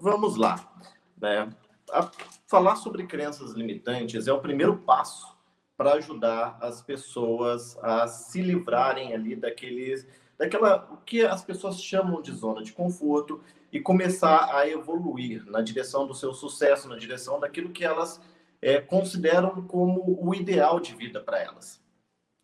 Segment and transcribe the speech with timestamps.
[0.00, 0.56] Vamos lá.
[1.20, 1.50] Né?
[2.46, 5.36] falar sobre crenças limitantes é o primeiro passo
[5.76, 10.06] para ajudar as pessoas a se livrarem ali daqueles,
[10.38, 13.42] daquela o que as pessoas chamam de zona de conforto
[13.72, 18.20] e começar a evoluir na direção do seu sucesso, na direção daquilo que elas
[18.62, 21.80] é, consideram como o ideal de vida para elas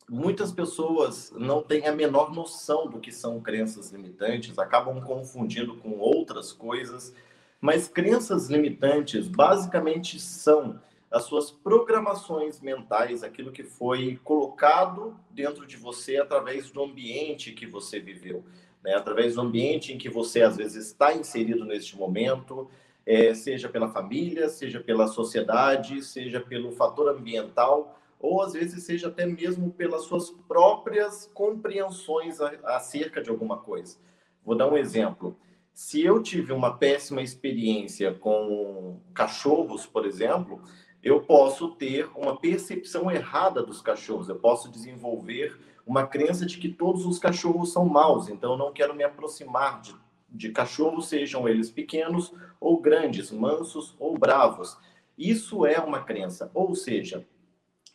[0.08, 5.98] muitas pessoas não têm a menor noção do que são crenças limitantes, acabam confundindo com
[5.98, 7.12] outras coisas,
[7.60, 15.76] mas crenças limitantes basicamente são as suas programações mentais, aquilo que foi colocado dentro de
[15.76, 18.44] você através do ambiente que você viveu,
[18.82, 18.94] né?
[18.94, 22.68] através do ambiente em que você às vezes está inserido neste momento,
[23.06, 29.08] é, seja pela família, seja pela sociedade, seja pelo fator ambiental ou às vezes seja
[29.08, 33.96] até mesmo pelas suas próprias compreensões acerca de alguma coisa.
[34.44, 35.36] Vou dar um exemplo.
[35.76, 40.62] Se eu tive uma péssima experiência com cachorros, por exemplo,
[41.02, 44.30] eu posso ter uma percepção errada dos cachorros.
[44.30, 48.72] Eu posso desenvolver uma crença de que todos os cachorros são maus, então eu não
[48.72, 49.94] quero me aproximar de,
[50.30, 54.78] de cachorros, sejam eles pequenos ou grandes, mansos ou bravos.
[55.18, 57.22] Isso é uma crença, ou seja,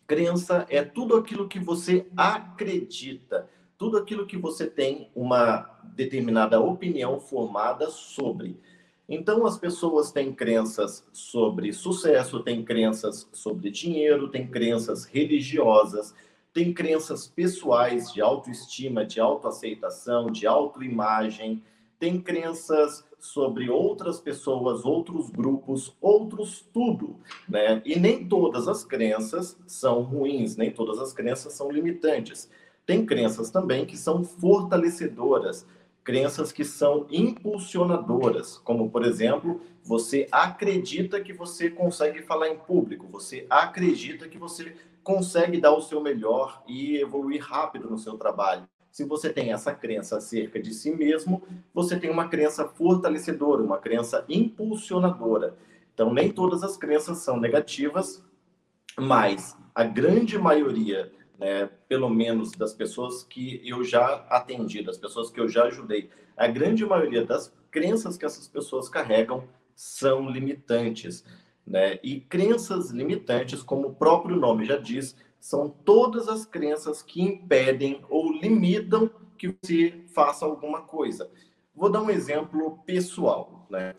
[0.06, 7.20] Crença é tudo aquilo que você acredita, tudo aquilo que você tem uma determinada opinião
[7.20, 8.60] formada sobre.
[9.08, 16.14] Então, as pessoas têm crenças sobre sucesso, têm crenças sobre dinheiro, têm crenças religiosas,
[16.54, 21.62] têm crenças pessoais de autoestima, de autoaceitação, de autoimagem,
[22.00, 27.81] têm crenças sobre outras pessoas, outros grupos, outros tudo, né?
[27.86, 32.50] E nem todas as crenças são ruins, nem todas as crenças são limitantes.
[32.86, 35.66] Tem crenças também que são fortalecedoras,
[36.03, 43.08] crenças que são impulsionadoras, como por exemplo, você acredita que você consegue falar em público,
[43.08, 48.68] você acredita que você consegue dar o seu melhor e evoluir rápido no seu trabalho.
[48.91, 51.41] Se você tem essa crença acerca de si mesmo,
[51.74, 55.56] você tem uma crença fortalecedora, uma crença impulsionadora.
[55.94, 58.24] Então, nem todas as crenças são negativas,
[59.00, 65.31] mas a grande maioria, né, pelo menos das pessoas que eu já atendi, das pessoas
[65.31, 71.25] que eu já ajudei, a grande maioria das crenças que essas pessoas carregam são limitantes.
[71.66, 72.00] Né?
[72.03, 78.06] E crenças limitantes, como o próprio nome já diz, são todas as crenças que impedem
[78.08, 81.31] ou limitam que você faça alguma coisa.
[81.73, 83.96] Vou dar um exemplo pessoal, né?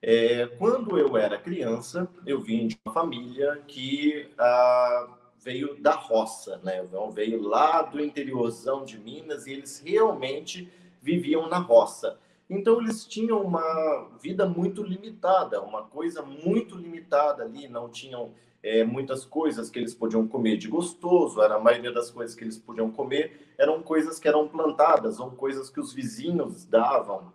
[0.00, 6.60] É, quando eu era criança, eu vim de uma família que ah, veio da roça,
[6.64, 6.82] né?
[6.82, 10.72] Então, veio lá do interiorzão de Minas e eles realmente
[11.02, 12.18] viviam na roça.
[12.48, 18.32] Então eles tinham uma vida muito limitada, uma coisa muito limitada ali, não tinham
[18.62, 22.44] é, muitas coisas que eles podiam comer de gostoso, era a maioria das coisas que
[22.44, 27.32] eles podiam comer eram coisas que eram plantadas ou coisas que os vizinhos davam,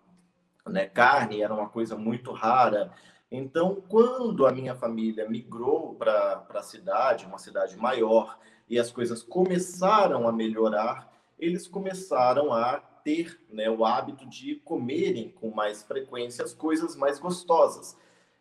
[0.67, 0.85] né?
[0.87, 2.91] Carne era uma coisa muito rara.
[3.31, 9.21] Então, quando a minha família migrou para a cidade, uma cidade maior, e as coisas
[9.21, 16.43] começaram a melhorar, eles começaram a ter né, o hábito de comerem com mais frequência
[16.43, 17.97] as coisas mais gostosas.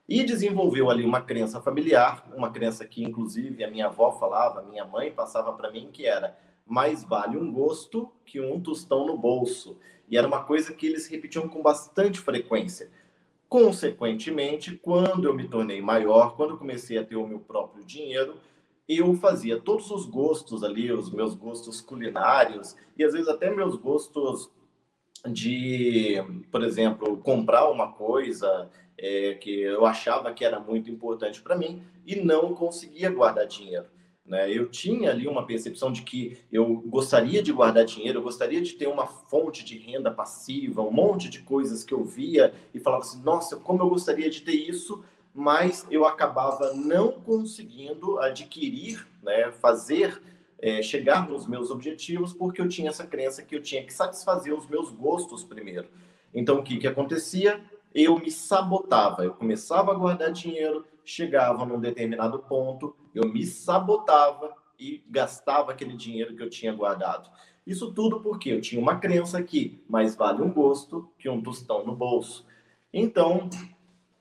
[0.09, 4.63] E desenvolveu ali uma crença familiar, uma crença que, inclusive, a minha avó falava, a
[4.63, 9.19] minha mãe passava para mim, que era mais vale um gosto que um tostão no
[9.19, 9.79] bolso.
[10.09, 12.91] E era uma coisa que eles repetiam com bastante frequência.
[13.49, 18.37] Consequentemente, quando eu me tornei maior, quando eu comecei a ter o meu próprio dinheiro,
[18.89, 23.77] eu fazia todos os gostos ali, os meus gostos culinários e às vezes até meus
[23.77, 24.51] gostos
[25.27, 26.17] de,
[26.51, 31.83] por exemplo, comprar uma coisa é, que eu achava que era muito importante para mim
[32.07, 33.87] e não conseguia guardar dinheiro.
[34.29, 34.53] Né?
[34.53, 38.75] Eu tinha ali uma percepção de que eu gostaria de guardar dinheiro, eu gostaria de
[38.75, 43.03] ter uma fonte de renda passiva, um monte de coisas que eu via e falava
[43.03, 45.03] assim: nossa, como eu gostaria de ter isso,
[45.35, 50.21] mas eu acabava não conseguindo adquirir, né, fazer
[50.61, 54.53] é, chegar nos meus objetivos, porque eu tinha essa crença que eu tinha que satisfazer
[54.53, 55.89] os meus gostos primeiro.
[56.35, 57.65] Então, o que, que acontecia?
[57.95, 59.25] eu me sabotava.
[59.25, 65.97] Eu começava a guardar dinheiro, chegava num determinado ponto, eu me sabotava e gastava aquele
[65.97, 67.31] dinheiro que eu tinha guardado.
[67.67, 71.85] Isso tudo porque eu tinha uma crença que mais vale um gosto que um tostão
[71.85, 72.47] no bolso.
[72.93, 73.51] Então,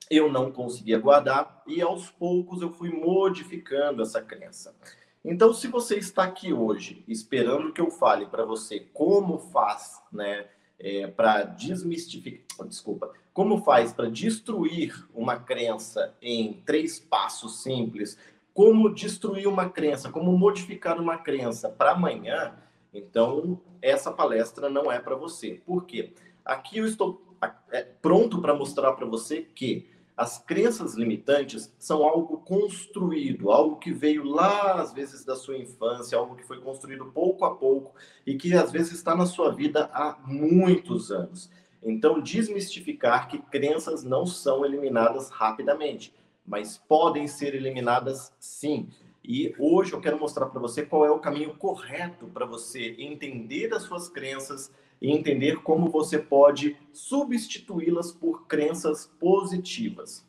[0.10, 4.76] eu não conseguia guardar e aos poucos eu fui modificando essa crença.
[5.24, 10.48] Então, se você está aqui hoje esperando que eu fale para você como faz, né,
[10.80, 18.18] é, para desmistificar, desculpa, como faz para destruir uma crença em três passos simples,
[18.58, 22.56] como destruir uma crença, como modificar uma crença para amanhã,
[22.92, 25.62] então essa palestra não é para você.
[25.64, 26.12] Por quê?
[26.44, 27.22] Aqui eu estou
[27.70, 29.88] é, pronto para mostrar para você que
[30.18, 36.18] as crenças limitantes são algo construído, algo que veio lá, às vezes, da sua infância,
[36.18, 37.94] algo que foi construído pouco a pouco
[38.26, 41.48] e que, às vezes, está na sua vida há muitos anos.
[41.84, 46.12] Então, desmistificar que crenças não são eliminadas rapidamente,
[46.48, 48.90] mas podem ser eliminadas sim.
[49.24, 53.74] E hoje eu quero mostrar para você qual é o caminho correto para você entender
[53.74, 54.72] as suas crenças
[55.02, 60.26] e entender como você pode substituí-las por crenças positivas.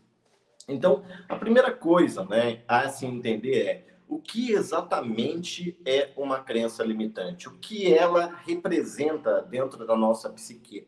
[0.68, 6.82] Então, a primeira coisa né, a se entender é o que exatamente é uma crença
[6.82, 10.86] limitante, o que ela representa dentro da nossa psique.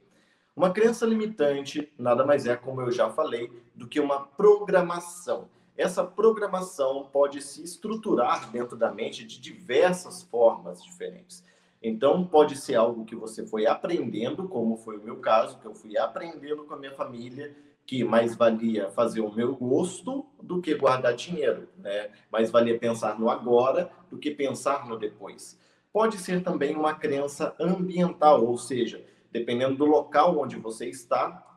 [0.56, 3.50] Uma crença limitante nada mais é, como eu já falei,
[3.80, 5.48] do que uma programação.
[5.74, 11.42] Essa programação pode se estruturar dentro da mente de diversas formas diferentes.
[11.82, 15.74] Então, pode ser algo que você foi aprendendo, como foi o meu caso, que eu
[15.74, 17.56] fui aprendendo com a minha família,
[17.86, 22.10] que mais valia fazer o meu gosto do que guardar dinheiro, né?
[22.30, 25.58] Mais valia pensar no agora do que pensar no depois.
[25.90, 31.49] Pode ser também uma crença ambiental, ou seja, dependendo do local onde você está,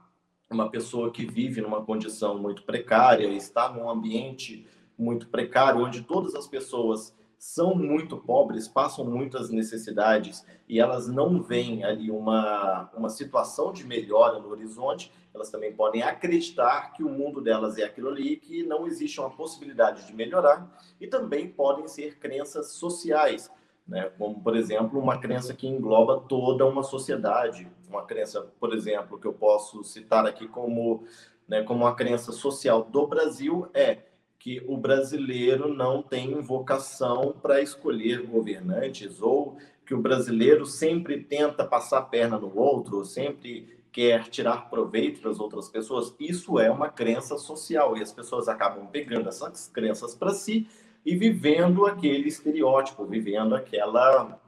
[0.54, 4.66] uma pessoa que vive numa condição muito precária, está num ambiente
[4.98, 11.42] muito precário, onde todas as pessoas são muito pobres, passam muitas necessidades e elas não
[11.42, 17.10] veem ali uma, uma situação de melhora no horizonte, elas também podem acreditar que o
[17.10, 20.72] mundo delas é aquilo ali, que não existe uma possibilidade de melhorar,
[21.02, 23.52] e também podem ser crenças sociais,
[23.88, 24.10] né?
[24.18, 27.70] como, por exemplo, uma crença que engloba toda uma sociedade.
[27.90, 31.06] Uma crença, por exemplo, que eu posso citar aqui como,
[31.48, 34.00] né, como uma crença social do Brasil é
[34.40, 41.64] que o brasileiro não tem vocação para escolher governantes ou que o brasileiro sempre tenta
[41.66, 46.16] passar a perna no outro, ou sempre quer tirar proveito das outras pessoas.
[46.20, 50.68] Isso é uma crença social e as pessoas acabam pegando essas crenças para si
[51.06, 54.40] e vivendo aquele estereótipo, vivendo aquela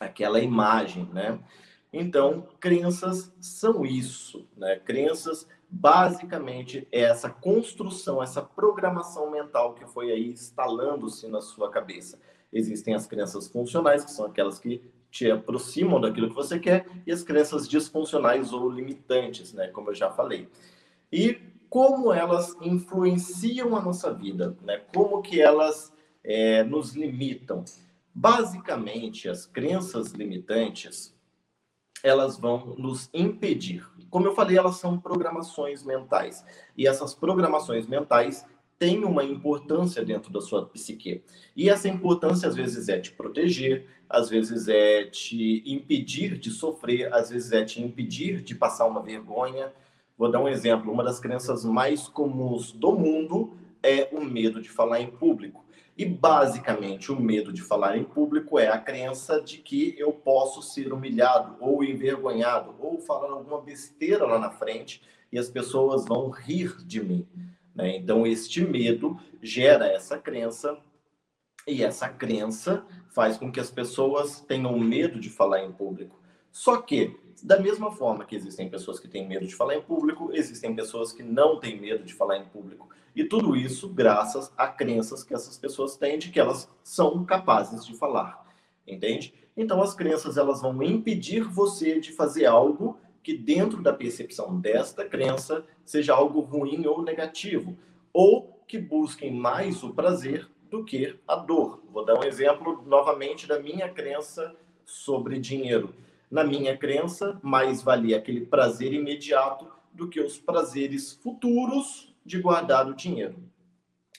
[0.00, 1.38] aquela imagem, né?
[1.92, 4.76] Então, crenças são isso, né?
[4.76, 12.18] Crenças basicamente é essa construção, essa programação mental que foi aí instalando-se na sua cabeça.
[12.52, 17.12] Existem as crenças funcionais, que são aquelas que te aproximam daquilo que você quer, e
[17.12, 20.48] as crenças disfuncionais ou limitantes, né, como eu já falei.
[21.10, 21.38] E
[21.72, 24.82] como elas influenciam a nossa vida, né?
[24.94, 25.90] Como que elas
[26.22, 27.64] é, nos limitam?
[28.14, 31.16] Basicamente, as crenças limitantes
[32.02, 33.88] elas vão nos impedir.
[34.10, 36.44] Como eu falei, elas são programações mentais.
[36.76, 38.44] E essas programações mentais
[38.78, 41.24] têm uma importância dentro da sua psique.
[41.56, 47.10] E essa importância, às vezes, é te proteger, às vezes, é te impedir de sofrer,
[47.14, 49.72] às vezes, é te impedir de passar uma vergonha.
[50.22, 54.68] Vou dar um exemplo: uma das crenças mais comuns do mundo é o medo de
[54.68, 55.64] falar em público.
[55.98, 60.62] E basicamente o medo de falar em público é a crença de que eu posso
[60.62, 65.02] ser humilhado ou envergonhado ou falar alguma besteira lá na frente
[65.32, 67.26] e as pessoas vão rir de mim.
[67.74, 67.96] Né?
[67.96, 70.78] Então, este medo gera essa crença
[71.66, 76.22] e essa crença faz com que as pessoas tenham medo de falar em público.
[76.52, 80.30] Só que, da mesma forma que existem pessoas que têm medo de falar em público,
[80.32, 82.88] existem pessoas que não têm medo de falar em público.
[83.14, 87.84] E tudo isso graças a crenças que essas pessoas têm de que elas são capazes
[87.84, 88.46] de falar,
[88.86, 89.34] entende?
[89.56, 95.04] Então as crenças elas vão impedir você de fazer algo que dentro da percepção desta
[95.04, 97.76] crença seja algo ruim ou negativo,
[98.12, 101.82] ou que busquem mais o prazer do que a dor.
[101.92, 105.94] Vou dar um exemplo novamente da minha crença sobre dinheiro.
[106.32, 112.88] Na minha crença, mais valia aquele prazer imediato do que os prazeres futuros de guardar
[112.88, 113.36] o dinheiro.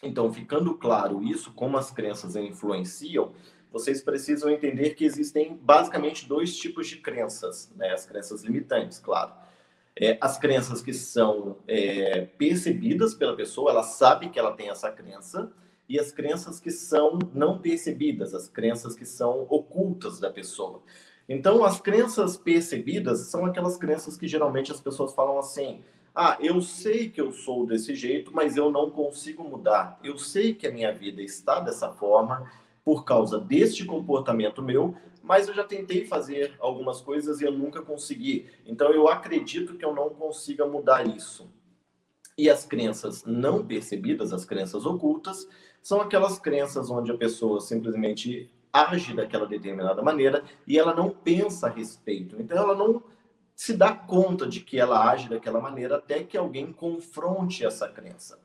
[0.04, 3.34] Então, ficando claro isso, como as crenças influenciam,
[3.72, 7.92] vocês precisam entender que existem basicamente dois tipos de crenças, né?
[7.92, 9.34] As crenças limitantes, claro.
[9.96, 14.92] É, as crenças que são é, percebidas pela pessoa, ela sabe que ela tem essa
[14.92, 15.52] crença,
[15.90, 20.84] e as crenças que são não percebidas, as crenças que são ocultas da pessoa.
[21.28, 26.62] Então, as crenças percebidas são aquelas crenças que geralmente as pessoas falam assim: ah, eu
[26.62, 30.00] sei que eu sou desse jeito, mas eu não consigo mudar.
[30.04, 32.52] Eu sei que a minha vida está dessa forma
[32.84, 37.82] por causa deste comportamento meu, mas eu já tentei fazer algumas coisas e eu nunca
[37.82, 38.48] consegui.
[38.66, 41.50] Então, eu acredito que eu não consiga mudar isso.
[42.38, 45.48] E as crenças não percebidas, as crenças ocultas,
[45.82, 51.68] são aquelas crenças onde a pessoa simplesmente age daquela determinada maneira e ela não pensa
[51.68, 52.42] a respeito.
[52.42, 53.04] Então ela não
[53.56, 58.40] se dá conta de que ela age daquela maneira até que alguém confronte essa crença,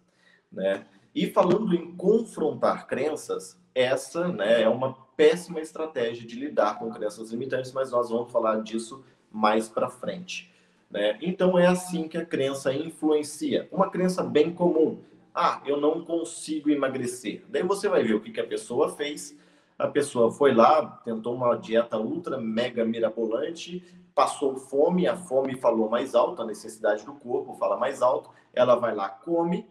[0.53, 0.87] né?
[1.15, 7.31] E falando em confrontar crenças, essa, né, é uma péssima estratégia de lidar com crenças
[7.31, 10.53] limitantes, mas nós vamos falar disso mais para frente.
[10.91, 11.19] Né?
[11.21, 13.69] Então é assim que a crença influencia.
[13.73, 15.01] Uma crença bem comum.
[15.35, 17.45] Ah, eu não consigo emagrecer.
[17.49, 19.37] Daí você vai ver o que, que a pessoa fez
[19.79, 25.89] a pessoa foi lá, tentou uma dieta ultra mega mirabolante, passou fome, a fome falou
[25.89, 29.69] mais alto, a necessidade do corpo fala mais alto, ela vai lá, come,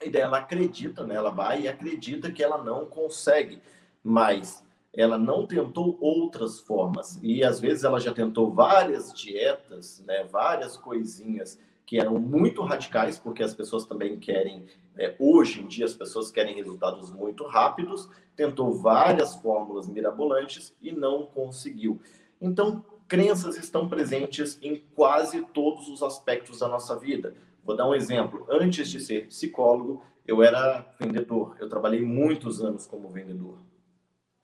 [0.00, 1.16] e daí ela acredita, né?
[1.16, 3.60] Ela vai e acredita que ela não consegue,
[4.04, 4.64] mas
[4.94, 7.18] ela não tentou outras formas.
[7.22, 10.24] E às vezes ela já tentou várias dietas, né?
[10.24, 14.66] Várias coisinhas que eram muito radicais, porque as pessoas também querem,
[14.98, 20.92] é, hoje em dia, as pessoas querem resultados muito rápidos, tentou várias fórmulas mirabolantes e
[20.92, 22.00] não conseguiu.
[22.40, 27.34] Então, crenças estão presentes em quase todos os aspectos da nossa vida.
[27.64, 28.46] Vou dar um exemplo.
[28.48, 31.56] Antes de ser psicólogo, eu era vendedor.
[31.58, 33.58] Eu trabalhei muitos anos como vendedor.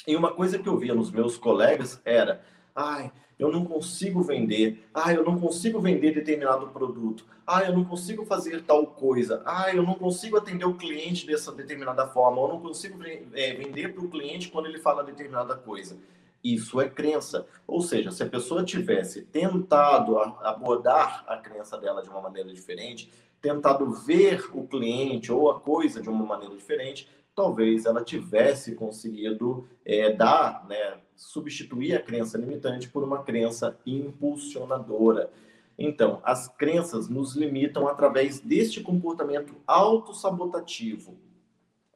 [0.06, 2.42] E uma coisa que eu via nos meus colegas era:
[2.74, 7.84] ai, eu não consigo vender, ah, eu não consigo vender determinado produto, ah, eu não
[7.84, 12.48] consigo fazer tal coisa, ah, eu não consigo atender o cliente dessa determinada forma, eu
[12.48, 15.98] não consigo é, vender para o cliente quando ele fala determinada coisa.
[16.42, 17.46] Isso é crença.
[17.66, 23.10] Ou seja, se a pessoa tivesse tentado abordar a crença dela de uma maneira diferente,
[23.40, 29.68] tentado ver o cliente ou a coisa de uma maneira diferente, talvez ela tivesse conseguido
[29.84, 35.30] é, dar, né, substituir a crença limitante por uma crença impulsionadora.
[35.78, 41.16] Então, as crenças nos limitam através deste comportamento autossabotativo.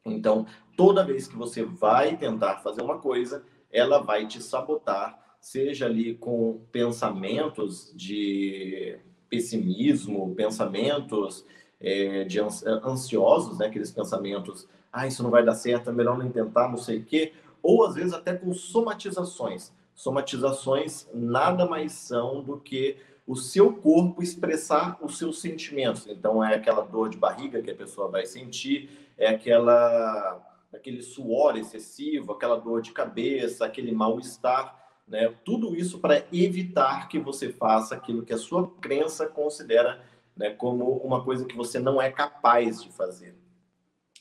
[0.05, 5.87] Então, toda vez que você vai tentar fazer uma coisa, ela vai te sabotar, seja
[5.87, 11.45] ali com pensamentos de pessimismo, pensamentos
[11.81, 13.67] é, de ansiosos, né?
[13.67, 17.05] aqueles pensamentos, ah, isso não vai dar certo, é melhor não tentar, não sei o
[17.05, 19.73] quê, ou às vezes até com somatizações.
[19.95, 26.07] Somatizações nada mais são do que o seu corpo expressar os seus sentimentos.
[26.07, 31.57] Então é aquela dor de barriga que a pessoa vai sentir, é aquela aquele suor
[31.57, 34.77] excessivo, aquela dor de cabeça, aquele mal-estar,
[35.09, 35.33] né?
[35.45, 40.03] Tudo isso para evitar que você faça aquilo que a sua crença considera
[40.37, 43.35] né, como uma coisa que você não é capaz de fazer.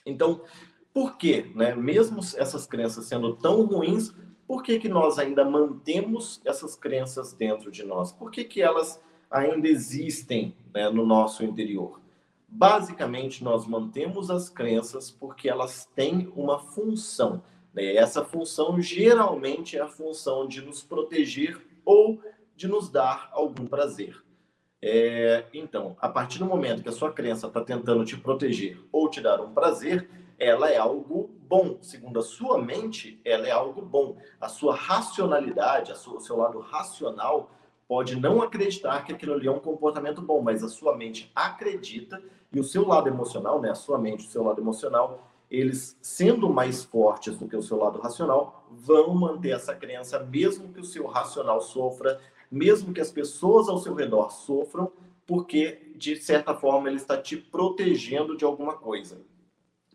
[0.05, 0.41] Então,
[0.93, 1.51] por quê?
[1.55, 1.75] Né?
[1.75, 4.13] Mesmo essas crenças sendo tão ruins,
[4.47, 8.11] por que, que nós ainda mantemos essas crenças dentro de nós?
[8.11, 11.99] Por que, que elas ainda existem né, no nosso interior?
[12.47, 17.43] Basicamente, nós mantemos as crenças porque elas têm uma função.
[17.73, 17.95] Né?
[17.95, 22.21] Essa função geralmente é a função de nos proteger ou
[22.55, 24.24] de nos dar algum prazer.
[24.87, 29.09] É, então, a partir do momento que a sua crença está tentando te proteger ou
[29.09, 31.79] te dar um prazer, ela é algo bom.
[31.81, 34.15] Segundo a sua mente, ela é algo bom.
[34.39, 37.49] A sua racionalidade, a sua, o seu lado racional,
[37.87, 42.21] pode não acreditar que aquilo ali é um comportamento bom, mas a sua mente acredita
[42.53, 46.47] e o seu lado emocional, né, a sua mente, o seu lado emocional, eles sendo
[46.47, 50.85] mais fortes do que o seu lado racional, vão manter essa crença, mesmo que o
[50.85, 52.19] seu racional sofra,
[52.51, 54.91] mesmo que as pessoas ao seu redor sofram,
[55.25, 59.19] porque de certa forma ele está te protegendo de alguma coisa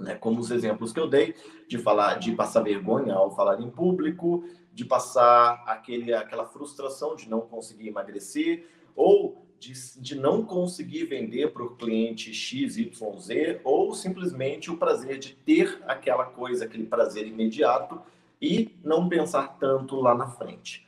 [0.01, 0.15] né?
[0.15, 1.35] Como os exemplos que eu dei
[1.69, 7.29] de falar, de passar vergonha ao falar em público, de passar aquele, aquela frustração de
[7.29, 8.67] não conseguir emagrecer
[8.97, 14.79] ou de, de não conseguir vender para o cliente X, Y, Z, ou simplesmente o
[14.79, 18.01] prazer de ter aquela coisa, aquele prazer imediato
[18.41, 20.87] e não pensar tanto lá na frente,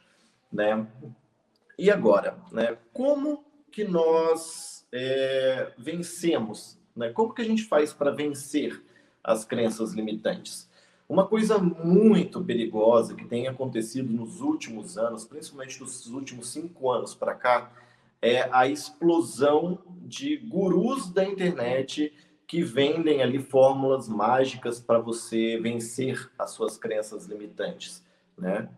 [0.51, 0.87] né?
[1.79, 2.77] E agora, né?
[2.93, 7.11] Como que nós é, vencemos, né?
[7.11, 8.83] Como que a gente faz para vencer
[9.23, 10.71] as crenças limitantes.
[11.09, 17.15] Uma coisa muito perigosa que tem acontecido nos últimos anos, principalmente nos últimos cinco anos
[17.15, 17.71] para cá,
[18.21, 22.13] é a explosão de gurus da internet
[22.47, 28.05] que vendem ali fórmulas mágicas para você vencer as suas crenças limitantes,
[28.39, 28.69] né?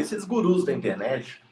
[0.00, 1.42] Esses gurus da internet,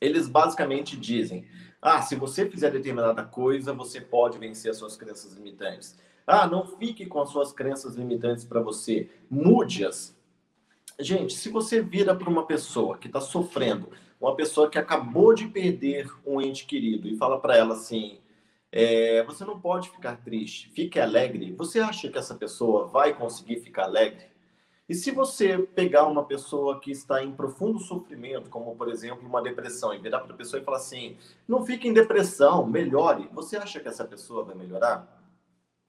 [0.00, 1.46] eles basicamente dizem:
[1.80, 5.96] ah, se você fizer determinada coisa, você pode vencer as suas crenças limitantes.
[6.26, 10.16] Ah, não fique com as suas crenças limitantes para você, mude-as.
[11.00, 15.46] Gente, se você vira para uma pessoa que está sofrendo, uma pessoa que acabou de
[15.46, 18.18] perder um ente querido e fala para ela assim:
[18.70, 21.52] é, você não pode ficar triste, fique alegre.
[21.52, 24.27] Você acha que essa pessoa vai conseguir ficar alegre?
[24.88, 29.42] E se você pegar uma pessoa que está em profundo sofrimento, como por exemplo uma
[29.42, 31.16] depressão, e virar para a pessoa e falar assim:
[31.46, 35.22] não fique em depressão, melhore, você acha que essa pessoa vai melhorar?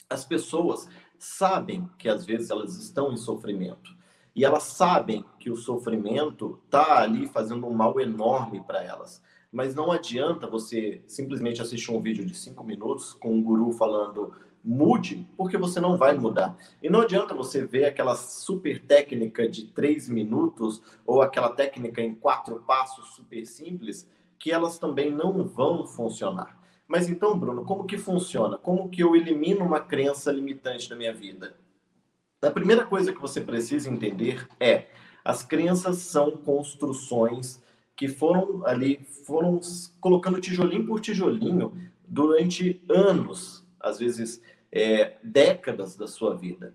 [0.10, 3.98] As pessoas sabem que às vezes elas estão em sofrimento.
[4.36, 9.22] E elas sabem que o sofrimento está ali fazendo um mal enorme para elas.
[9.52, 14.34] Mas não adianta você simplesmente assistir um vídeo de cinco minutos com um guru falando
[14.64, 16.58] mude, porque você não vai mudar.
[16.82, 22.14] E não adianta você ver aquela super técnica de três minutos ou aquela técnica em
[22.14, 26.58] quatro passos super simples, que elas também não vão funcionar.
[26.88, 28.58] Mas então, Bruno, como que funciona?
[28.58, 31.56] Como que eu elimino uma crença limitante na minha vida?
[32.42, 34.88] A primeira coisa que você precisa entender é
[35.24, 37.62] as crenças são construções
[37.96, 39.60] que foram ali, foram
[40.00, 41.74] colocando tijolinho por tijolinho
[42.08, 46.74] durante anos, às vezes é, décadas da sua vida.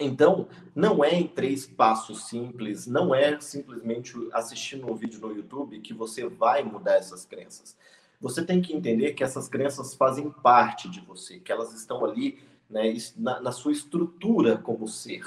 [0.00, 5.80] Então, não é em três passos simples, não é simplesmente assistindo um vídeo no YouTube
[5.80, 7.76] que você vai mudar essas crenças.
[8.20, 12.38] Você tem que entender que essas crenças fazem parte de você, que elas estão ali
[12.68, 15.24] né, na, na sua estrutura como ser.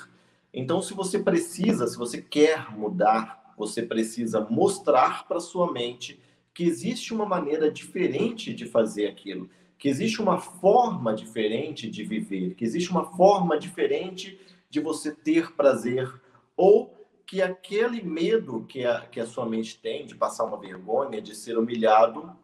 [0.53, 6.19] Então, se você precisa, se você quer mudar, você precisa mostrar para sua mente
[6.53, 12.55] que existe uma maneira diferente de fazer aquilo, que existe uma forma diferente de viver,
[12.55, 16.12] que existe uma forma diferente de você ter prazer,
[16.56, 16.93] ou
[17.26, 21.36] que aquele medo que a, que a sua mente tem de passar uma vergonha, de
[21.36, 22.36] ser humilhado,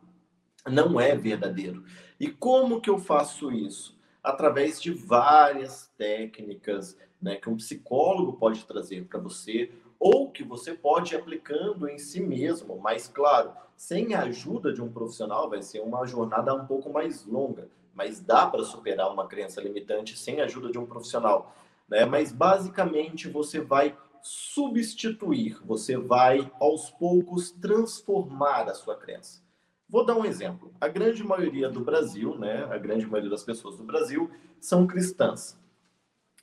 [0.65, 1.83] não é verdadeiro.
[2.19, 3.99] E como que eu faço isso?
[4.23, 10.73] através de várias técnicas né, que um psicólogo pode trazer para você ou que você
[10.73, 15.63] pode ir aplicando em si mesmo, mas claro, sem a ajuda de um profissional vai
[15.63, 20.39] ser uma jornada um pouco mais longa, mas dá para superar uma crença limitante sem
[20.39, 21.51] a ajuda de um profissional,
[21.89, 22.05] né?
[22.05, 29.41] Mas basicamente você vai substituir, você vai aos poucos transformar a sua crença.
[29.89, 30.71] Vou dar um exemplo.
[30.79, 35.59] A grande maioria do Brasil, né, a grande maioria das pessoas do Brasil são cristãs.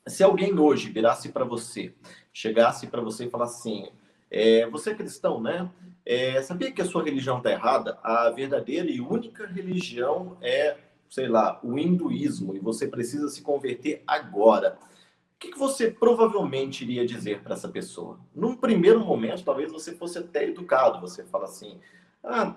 [0.05, 1.95] Se alguém hoje virasse para você,
[2.33, 3.89] chegasse para você e falasse assim:
[4.29, 5.71] é, você é cristão, né?
[6.05, 7.99] É, sabia que a sua religião está errada?
[8.03, 10.77] A verdadeira e única religião é,
[11.09, 14.77] sei lá, o hinduísmo e você precisa se converter agora.
[15.35, 18.19] O que, que você provavelmente iria dizer para essa pessoa?
[18.35, 20.99] Num primeiro momento, talvez você fosse até educado.
[20.99, 21.79] Você fala assim:
[22.23, 22.55] ah,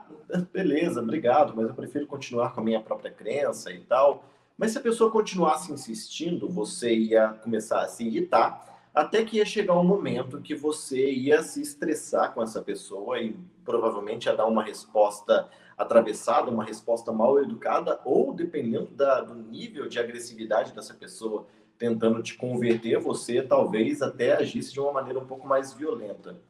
[0.52, 4.24] beleza, obrigado, mas eu prefiro continuar com a minha própria crença e tal.
[4.58, 9.44] Mas se a pessoa continuasse insistindo, você ia começar a se irritar, até que ia
[9.44, 14.46] chegar um momento que você ia se estressar com essa pessoa e provavelmente ia dar
[14.46, 20.94] uma resposta atravessada, uma resposta mal educada, ou dependendo da, do nível de agressividade dessa
[20.94, 21.46] pessoa
[21.78, 26.40] tentando te converter, você talvez até agisse de uma maneira um pouco mais violenta.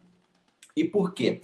[0.77, 1.41] E por quê?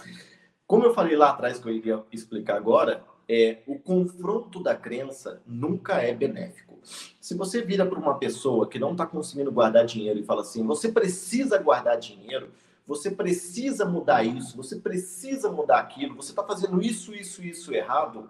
[0.67, 5.41] Como eu falei lá atrás que eu iria explicar agora, é o confronto da crença
[5.45, 6.79] nunca é benéfico.
[7.21, 10.65] Se você vira para uma pessoa que não está conseguindo guardar dinheiro e fala assim,
[10.65, 12.49] você precisa guardar dinheiro,
[12.87, 18.27] você precisa mudar isso, você precisa mudar aquilo, você está fazendo isso, isso, isso errado,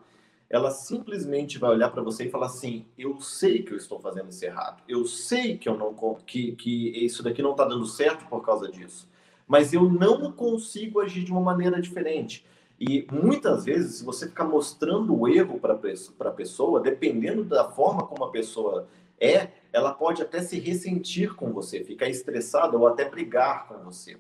[0.50, 4.30] ela simplesmente vai olhar para você e falar assim: eu sei que eu estou fazendo
[4.30, 5.94] isso errado, eu sei que eu não
[6.26, 9.08] que, que isso daqui não está dando certo por causa disso
[9.50, 12.46] mas eu não consigo agir de uma maneira diferente.
[12.80, 18.08] E muitas vezes, se você ficar mostrando o erro para a pessoa, dependendo da forma
[18.08, 18.88] como a pessoa
[19.20, 24.18] é, ela pode até se ressentir com você, ficar estressada ou até brigar com você.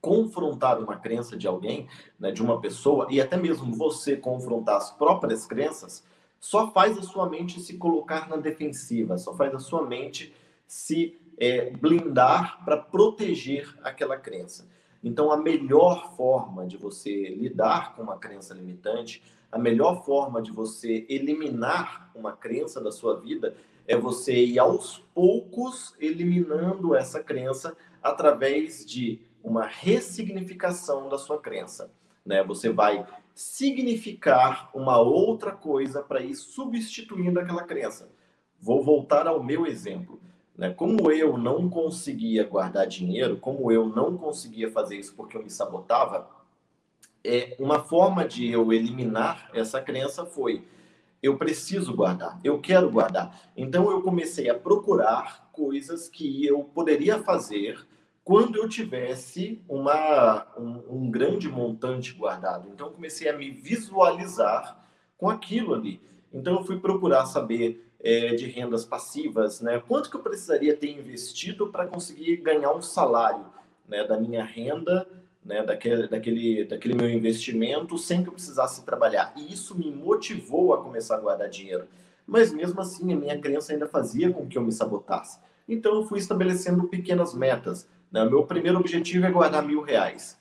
[0.00, 1.86] Confrontar uma crença de alguém,
[2.18, 6.02] né, de uma pessoa, e até mesmo você confrontar as próprias crenças,
[6.40, 10.34] só faz a sua mente se colocar na defensiva, só faz a sua mente
[10.66, 14.66] se é, blindar para proteger aquela crença.
[15.02, 20.52] Então, a melhor forma de você lidar com uma crença limitante, a melhor forma de
[20.52, 27.76] você eliminar uma crença da sua vida é você ir aos poucos eliminando essa crença
[28.02, 31.90] através de uma ressignificação da sua crença.
[32.24, 32.44] né?
[32.44, 38.10] Você vai significar uma outra coisa para ir substituindo aquela crença.
[38.60, 40.20] Vou voltar ao meu exemplo.
[40.60, 40.74] Né?
[40.74, 45.48] Como eu não conseguia guardar dinheiro, como eu não conseguia fazer isso porque eu me
[45.48, 46.28] sabotava,
[47.24, 50.62] é, uma forma de eu eliminar essa crença foi
[51.22, 53.40] eu preciso guardar, eu quero guardar.
[53.56, 57.78] Então eu comecei a procurar coisas que eu poderia fazer
[58.22, 62.68] quando eu tivesse uma, um, um grande montante guardado.
[62.68, 64.78] Então comecei a me visualizar
[65.16, 66.02] com aquilo ali.
[66.30, 69.82] Então eu fui procurar saber é, de rendas passivas, né?
[69.86, 73.44] Quanto que eu precisaria ter investido para conseguir ganhar um salário,
[73.88, 74.04] né?
[74.04, 75.06] Da minha renda
[75.44, 79.32] né, daquele, daquele, daquele meu investimento sem que eu precisasse trabalhar.
[79.36, 81.88] E isso me motivou a começar a guardar dinheiro.
[82.26, 85.38] Mas mesmo assim, a minha crença ainda fazia com que eu me sabotasse.
[85.68, 87.88] Então eu fui estabelecendo pequenas metas.
[88.10, 88.24] Né?
[88.24, 90.38] Meu primeiro objetivo é guardar mil reais.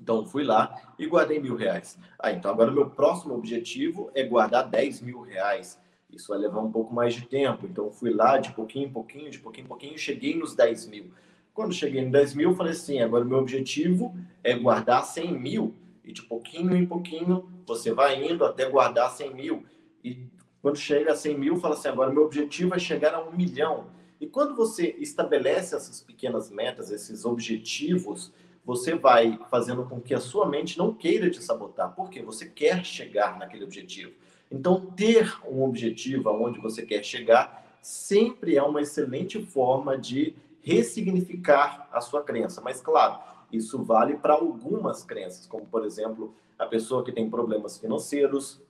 [0.00, 1.98] Então fui lá e guardei mil reais.
[2.18, 5.78] Ah, então agora meu próximo objetivo é guardar 10 mil reais.
[6.12, 7.66] Isso vai levar um pouco mais de tempo.
[7.66, 11.10] Então fui lá de pouquinho em pouquinho, de pouquinho em pouquinho, cheguei nos 10 mil.
[11.54, 15.74] Quando cheguei em 10 mil, falei assim: agora meu objetivo é guardar 100 mil.
[16.04, 19.64] E de pouquinho em pouquinho, você vai indo até guardar 100 mil.
[20.02, 20.26] E
[20.60, 23.86] quando chega a 100 mil, fala assim: agora meu objetivo é chegar a um milhão.
[24.20, 28.32] E quando você estabelece essas pequenas metas, esses objetivos,
[28.64, 32.84] você vai fazendo com que a sua mente não queira te sabotar, porque você quer
[32.84, 34.12] chegar naquele objetivo.
[34.52, 41.88] Então, ter um objetivo aonde você quer chegar sempre é uma excelente forma de ressignificar
[41.90, 42.60] a sua crença.
[42.60, 43.18] Mas, claro,
[43.50, 48.60] isso vale para algumas crenças, como, por exemplo, a pessoa que tem problemas financeiros,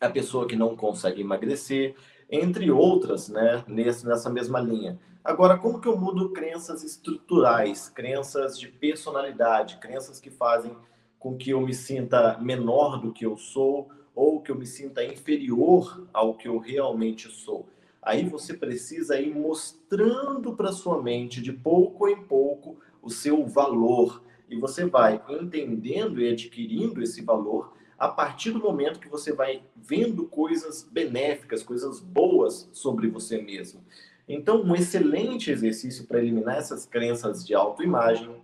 [0.00, 1.94] a pessoa que não consegue emagrecer,
[2.28, 4.98] entre outras, né, nessa mesma linha.
[5.22, 10.74] Agora, como que eu mudo crenças estruturais, crenças de personalidade, crenças que fazem
[11.18, 15.04] com que eu me sinta menor do que eu sou ou que eu me sinta
[15.04, 17.68] inferior ao que eu realmente sou?
[18.02, 24.22] Aí você precisa ir mostrando para sua mente de pouco em pouco o seu valor
[24.48, 29.62] e você vai entendendo e adquirindo esse valor a partir do momento que você vai
[29.76, 33.80] vendo coisas benéficas, coisas boas sobre você mesmo.
[34.28, 38.42] Então, um excelente exercício para eliminar essas crenças de autoimagem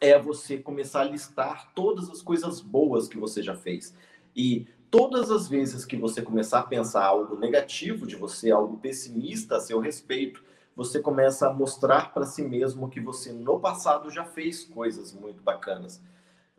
[0.00, 3.94] é você começar a listar todas as coisas boas que você já fez.
[4.34, 9.56] E todas as vezes que você começar a pensar algo negativo de você, algo pessimista
[9.56, 10.44] a seu respeito,
[10.76, 15.42] você começa a mostrar para si mesmo que você no passado já fez coisas muito
[15.42, 16.02] bacanas.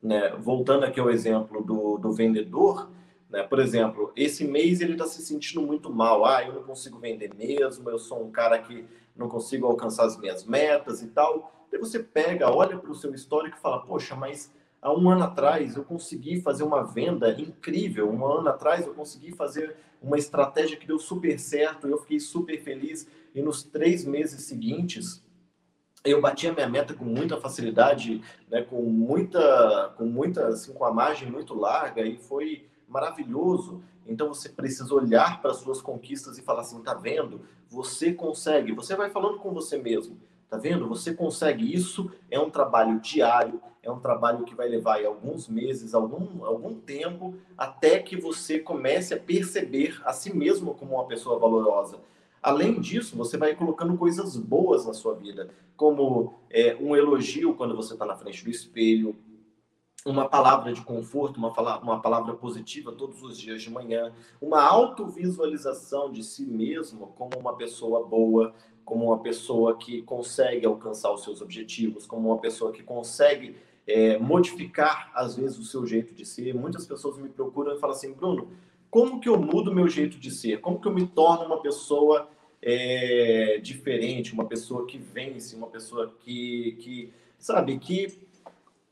[0.01, 0.29] Né?
[0.35, 2.89] Voltando aqui ao exemplo do, do vendedor,
[3.29, 3.43] né?
[3.43, 6.25] por exemplo, esse mês ele está se sentindo muito mal.
[6.25, 8.83] Ah, eu não consigo vender mesmo, eu sou um cara que
[9.15, 11.67] não consigo alcançar as minhas metas e tal.
[11.71, 14.51] Daí você pega, olha para o seu histórico e fala, poxa, mas
[14.83, 18.11] há um ano atrás eu consegui fazer uma venda incrível.
[18.11, 21.87] Um ano atrás eu consegui fazer uma estratégia que deu super certo.
[21.87, 23.07] Eu fiquei super feliz.
[23.33, 25.23] E nos três meses seguintes
[26.03, 30.83] eu bati a minha meta com muita facilidade, né, com muita, com muita, assim, com
[30.83, 33.81] a margem muito larga e foi maravilhoso.
[34.05, 37.41] Então você precisa olhar para suas conquistas e falar assim, tá vendo?
[37.69, 38.73] Você consegue.
[38.73, 40.19] Você vai falando com você mesmo.
[40.53, 40.87] Tá vendo?
[40.87, 41.73] Você consegue.
[41.73, 46.75] Isso é um trabalho diário, é um trabalho que vai levar alguns meses, algum, algum
[46.75, 51.97] tempo, até que você comece a perceber a si mesmo como uma pessoa valorosa.
[52.39, 57.75] Além disso, você vai colocando coisas boas na sua vida, como é, um elogio quando
[57.75, 59.15] você está na frente do espelho,
[60.05, 66.11] uma palavra de conforto, uma, uma palavra positiva todos os dias de manhã, uma autovisualização
[66.11, 68.53] de si mesmo como uma pessoa boa,
[68.85, 73.55] como uma pessoa que consegue alcançar os seus objetivos, como uma pessoa que consegue
[73.87, 76.53] é, modificar, às vezes, o seu jeito de ser.
[76.53, 78.49] Muitas pessoas me procuram e falam assim, Bruno,
[78.89, 80.61] como que eu mudo meu jeito de ser?
[80.61, 82.29] Como que eu me torno uma pessoa
[82.61, 88.19] é, diferente, uma pessoa que vence, uma pessoa que, que sabe, que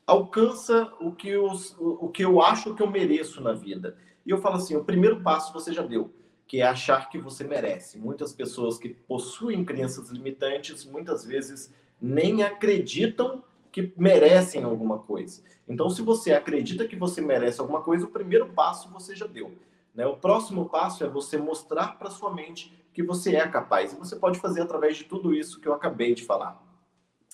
[0.06, 3.96] alcança o que, eu, o que eu acho que eu mereço na vida.
[4.26, 6.10] E eu falo assim, o primeiro passo você já deu
[6.52, 7.98] que é achar que você merece.
[7.98, 15.42] Muitas pessoas que possuem crenças limitantes muitas vezes nem acreditam que merecem alguma coisa.
[15.66, 19.50] Então, se você acredita que você merece alguma coisa, o primeiro passo você já deu.
[19.94, 20.04] Né?
[20.06, 23.94] O próximo passo é você mostrar para sua mente que você é capaz.
[23.94, 26.62] E você pode fazer através de tudo isso que eu acabei de falar.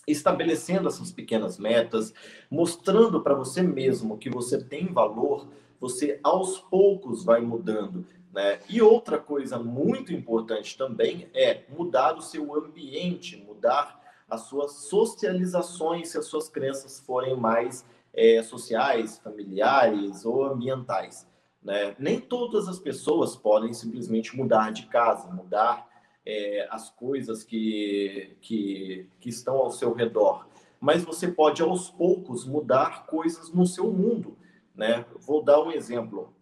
[0.06, 2.14] Estabelecendo essas pequenas metas,
[2.48, 5.48] mostrando para você mesmo que você tem valor,
[5.80, 8.06] você aos poucos vai mudando.
[8.32, 8.60] Né?
[8.68, 16.10] E outra coisa muito importante também é mudar o seu ambiente, mudar as suas socializações,
[16.10, 21.26] se as suas crenças forem mais é, sociais, familiares ou ambientais.
[21.62, 21.94] Né?
[21.98, 25.88] Nem todas as pessoas podem simplesmente mudar de casa, mudar
[26.24, 30.46] é, as coisas que, que, que estão ao seu redor.
[30.80, 34.36] Mas você pode, aos poucos, mudar coisas no seu mundo.
[34.74, 35.04] Né?
[35.20, 36.32] Vou dar um exemplo.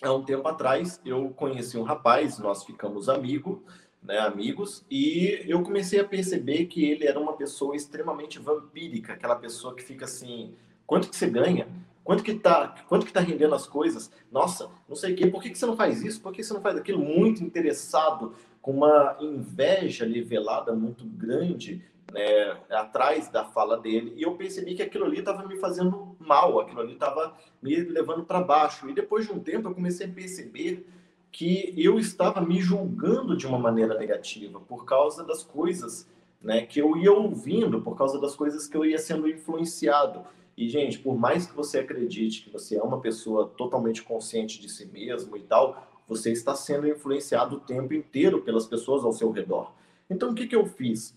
[0.00, 3.64] Há um tempo atrás, eu conheci um rapaz, nós ficamos amigo,
[4.00, 9.34] né, amigos, e eu comecei a perceber que ele era uma pessoa extremamente vampírica, aquela
[9.34, 10.54] pessoa que fica assim,
[10.86, 11.66] quanto que você ganha?
[12.04, 14.10] Quanto que tá, quanto que tá rendendo as coisas?
[14.30, 16.20] Nossa, não sei o quê, por que, que você não faz isso?
[16.20, 17.00] Por que você não faz aquilo?
[17.00, 24.34] Muito interessado, com uma inveja nivelada muito grande né, atrás da fala dele, e eu
[24.36, 28.88] percebi que aquilo ali estava me fazendo mal, aquilo ali estava me levando para baixo.
[28.88, 30.86] E depois de um tempo eu comecei a perceber
[31.30, 36.08] que eu estava me julgando de uma maneira negativa por causa das coisas
[36.40, 40.24] né, que eu ia ouvindo, por causa das coisas que eu ia sendo influenciado.
[40.56, 44.68] E, gente, por mais que você acredite que você é uma pessoa totalmente consciente de
[44.68, 49.30] si mesmo e tal, você está sendo influenciado o tempo inteiro pelas pessoas ao seu
[49.30, 49.72] redor.
[50.08, 51.14] Então, o que, que eu fiz?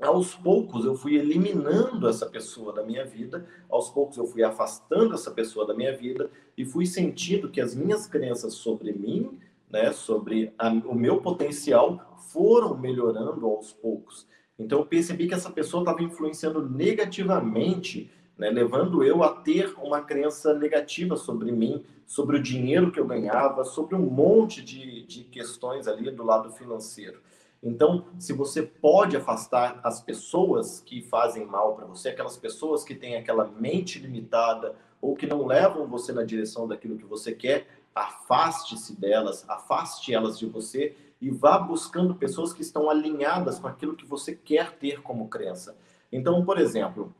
[0.00, 5.14] Aos poucos eu fui eliminando essa pessoa da minha vida, aos poucos eu fui afastando
[5.14, 9.38] essa pessoa da minha vida e fui sentindo que as minhas crenças sobre mim,
[9.70, 14.26] né, sobre a, o meu potencial, foram melhorando aos poucos.
[14.58, 20.02] Então eu percebi que essa pessoa estava influenciando negativamente né, levando eu a ter uma
[20.02, 25.24] crença negativa sobre mim, sobre o dinheiro que eu ganhava, sobre um monte de, de
[25.24, 27.20] questões ali do lado financeiro.
[27.66, 32.94] Então, se você pode afastar as pessoas que fazem mal para você, aquelas pessoas que
[32.94, 37.66] têm aquela mente limitada ou que não levam você na direção daquilo que você quer,
[37.92, 43.96] afaste-se delas, afaste elas de você e vá buscando pessoas que estão alinhadas com aquilo
[43.96, 45.76] que você quer ter como crença.
[46.12, 47.12] Então, por exemplo,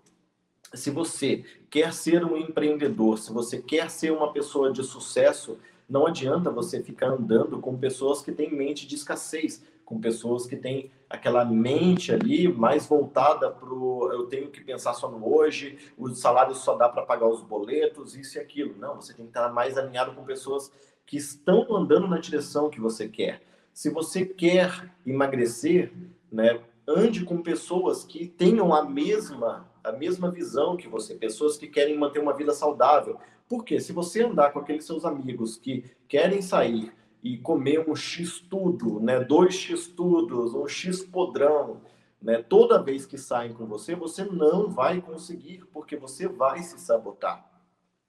[0.72, 6.06] se você quer ser um empreendedor, se você quer ser uma pessoa de sucesso, não
[6.06, 10.90] adianta você ficar andando com pessoas que têm mente de escassez, com pessoas que têm
[11.08, 16.08] aquela mente ali mais voltada para o eu tenho que pensar só no hoje, o
[16.08, 18.76] salário só dá para pagar os boletos, isso e aquilo.
[18.76, 20.72] Não, você tem que estar mais alinhado com pessoas
[21.06, 23.40] que estão andando na direção que você quer.
[23.72, 25.92] Se você quer emagrecer,
[26.30, 31.68] né, ande com pessoas que tenham a mesma a mesma visão que você, pessoas que
[31.68, 33.20] querem manter uma vida saudável.
[33.48, 36.92] Porque se você andar com aqueles seus amigos que querem sair
[37.26, 41.80] e comer um X tudo, né, dois X tudos, um X podrão,
[42.22, 46.78] né, toda vez que saem com você, você não vai conseguir, porque você vai se
[46.78, 47.44] sabotar.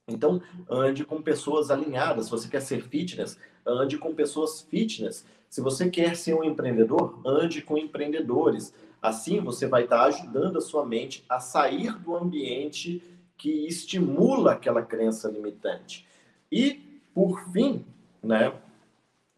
[0.07, 2.25] Então, ande com pessoas alinhadas.
[2.25, 5.25] Se você quer ser fitness, ande com pessoas fitness.
[5.49, 8.73] Se você quer ser um empreendedor, ande com empreendedores.
[9.01, 13.03] Assim, você vai estar ajudando a sua mente a sair do ambiente
[13.35, 16.07] que estimula aquela crença limitante.
[16.49, 17.85] E, por fim,
[18.23, 18.53] né,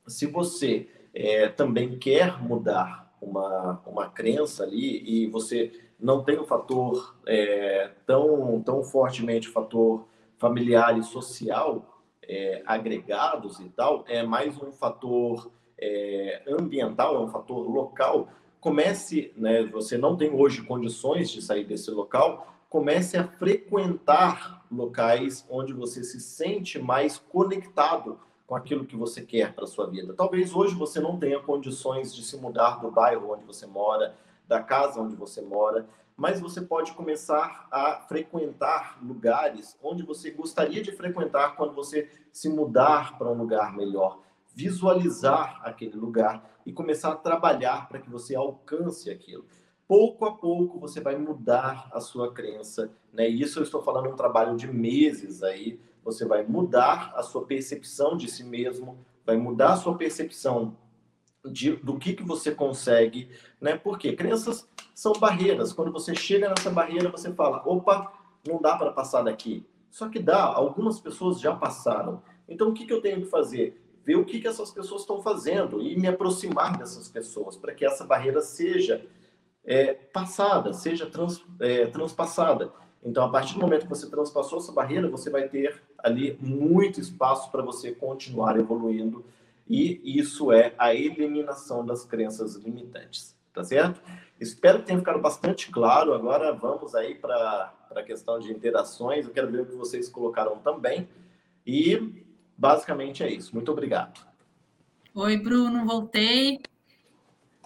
[0.09, 6.43] se você é, também quer mudar uma, uma crença ali e você não tem o
[6.43, 14.23] um fator é, tão, tão fortemente fator familiar e social é, agregados e tal, é
[14.23, 20.61] mais um fator é, ambiental, é um fator local, comece, né, você não tem hoje
[20.61, 28.19] condições de sair desse local, comece a frequentar locais onde você se sente mais conectado
[28.49, 30.15] com aquilo que você quer para sua vida.
[30.15, 34.15] Talvez hoje você não tenha condições de se mudar do bairro onde você mora,
[34.47, 40.81] da casa onde você mora, mas você pode começar a frequentar lugares onde você gostaria
[40.81, 44.19] de frequentar quando você se mudar para um lugar melhor
[44.59, 49.45] visualizar aquele lugar e começar a trabalhar para que você alcance aquilo.
[49.88, 53.25] Pouco a pouco você vai mudar a sua crença, né?
[53.27, 55.79] Isso eu estou falando um trabalho de meses aí.
[56.03, 60.75] Você vai mudar a sua percepção de si mesmo, vai mudar a sua percepção
[61.45, 63.77] de, do que, que você consegue, né?
[63.77, 65.73] Porque crenças são barreiras.
[65.73, 68.12] Quando você chega nessa barreira, você fala: opa,
[68.47, 69.65] não dá para passar daqui.
[69.89, 72.21] Só que dá, algumas pessoas já passaram.
[72.47, 73.79] Então, o que, que eu tenho que fazer?
[74.09, 77.85] ver o que, que essas pessoas estão fazendo e me aproximar dessas pessoas para que
[77.85, 79.05] essa barreira seja
[79.63, 82.71] é, passada, seja trans, é, transpassada.
[83.03, 86.99] Então, a partir do momento que você transpassou essa barreira, você vai ter ali muito
[86.99, 89.25] espaço para você continuar evoluindo
[89.67, 94.01] e isso é a eliminação das crenças limitantes, tá certo?
[94.39, 96.13] Espero que tenha ficado bastante claro.
[96.13, 99.25] Agora vamos aí para a questão de interações.
[99.25, 101.07] Eu quero ver o que vocês colocaram também.
[101.67, 102.25] E
[102.59, 103.55] Basicamente é isso.
[103.55, 104.19] Muito obrigado.
[105.15, 106.59] Oi, Bruno, voltei.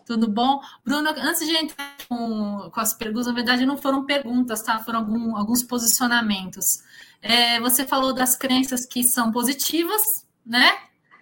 [0.05, 0.61] Tudo bom?
[0.83, 4.79] Bruno, antes de entrar com, com as perguntas, na verdade não foram perguntas, tá?
[4.79, 6.83] Foram algum, alguns posicionamentos.
[7.21, 10.77] É, você falou das crenças que são positivas, né?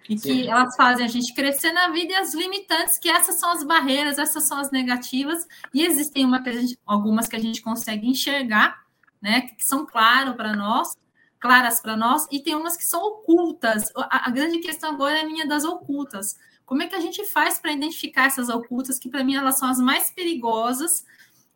[0.08, 0.42] E Sim.
[0.42, 3.62] que elas fazem a gente crescer na vida e as limitantes, que essas são as
[3.62, 8.08] barreiras, essas são as negativas, e existem uma que gente, algumas que a gente consegue
[8.08, 8.82] enxergar,
[9.20, 9.42] né?
[9.42, 10.96] Que são claras para nós,
[11.38, 13.92] claras para nós, e tem umas que são ocultas.
[13.94, 16.36] A, a grande questão agora é a minha das ocultas
[16.72, 19.68] como é que a gente faz para identificar essas ocultas, que para mim elas são
[19.68, 21.04] as mais perigosas?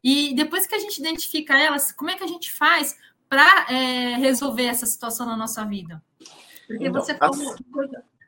[0.04, 4.16] E depois que a gente identifica elas, como é que a gente faz para é,
[4.16, 6.04] resolver essa situação na nossa vida?
[6.66, 7.56] Porque então, você falou.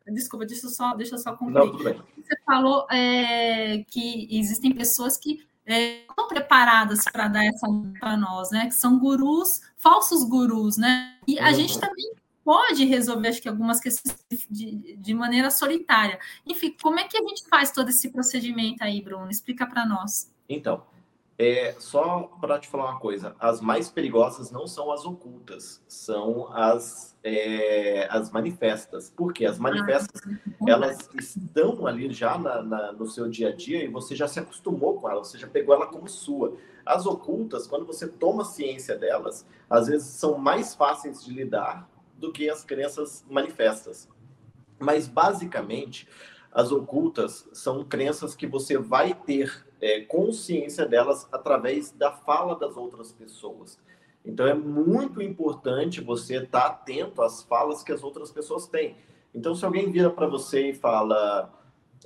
[0.07, 2.03] Desculpa, deixa eu só, deixa eu só concluir.
[2.16, 7.66] você falou é, que existem pessoas que é, estão preparadas para dar essa
[8.01, 8.64] para nós, né?
[8.64, 11.18] Que são gurus, falsos gurus, né?
[11.27, 11.55] E a uhum.
[11.55, 12.14] gente também
[12.49, 16.19] pode resolver, acho que, algumas questões de, de maneira solitária.
[16.47, 19.31] Enfim, como é que a gente faz todo esse procedimento aí, Bruno?
[19.31, 20.33] Explica para nós.
[20.49, 20.83] Então,
[21.39, 26.51] é, só para te falar uma coisa, as mais perigosas não são as ocultas, são
[26.55, 29.13] as, é, as manifestas.
[29.15, 33.85] Porque as manifestas, ah, elas estão ali já na, na, no seu dia a dia
[33.85, 36.57] e você já se acostumou com elas, você já pegou ela como sua.
[36.87, 41.87] As ocultas, quando você toma ciência delas, às vezes são mais fáceis de lidar
[42.19, 44.09] do que as crenças manifestas.
[44.79, 46.07] Mas, basicamente,
[46.53, 52.77] as ocultas são crenças que você vai ter é, consciência delas através da fala das
[52.77, 53.79] outras pessoas.
[54.25, 58.97] Então, é muito importante você estar atento às falas que as outras pessoas têm.
[59.35, 61.53] Então, se alguém vira para você e fala,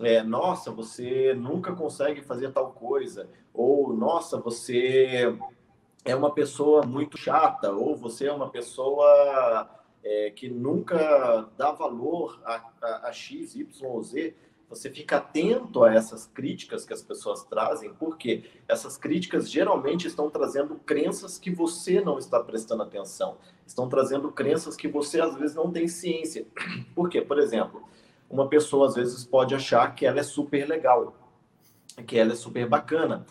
[0.01, 5.37] é, nossa, você nunca consegue fazer tal coisa, ou nossa, você
[6.05, 9.69] é uma pessoa muito chata, ou você é uma pessoa
[10.05, 14.35] é, que nunca dá valor a, a, a X, Y ou Z,
[14.69, 20.31] você fica atento a essas críticas que as pessoas trazem, porque essas críticas geralmente estão
[20.31, 23.37] trazendo crenças que você não está prestando atenção,
[23.67, 26.47] estão trazendo crenças que você às vezes não tem ciência.
[26.95, 27.21] Por quê?
[27.21, 27.87] Por exemplo,
[28.31, 31.15] uma pessoa às vezes pode achar que ela é super legal,
[32.07, 33.27] que ela é super bacana,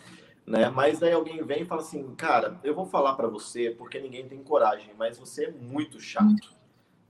[0.46, 0.70] né?
[0.70, 4.28] Mas daí alguém vem e fala assim, cara, eu vou falar para você porque ninguém
[4.28, 6.61] tem coragem, mas você é muito chato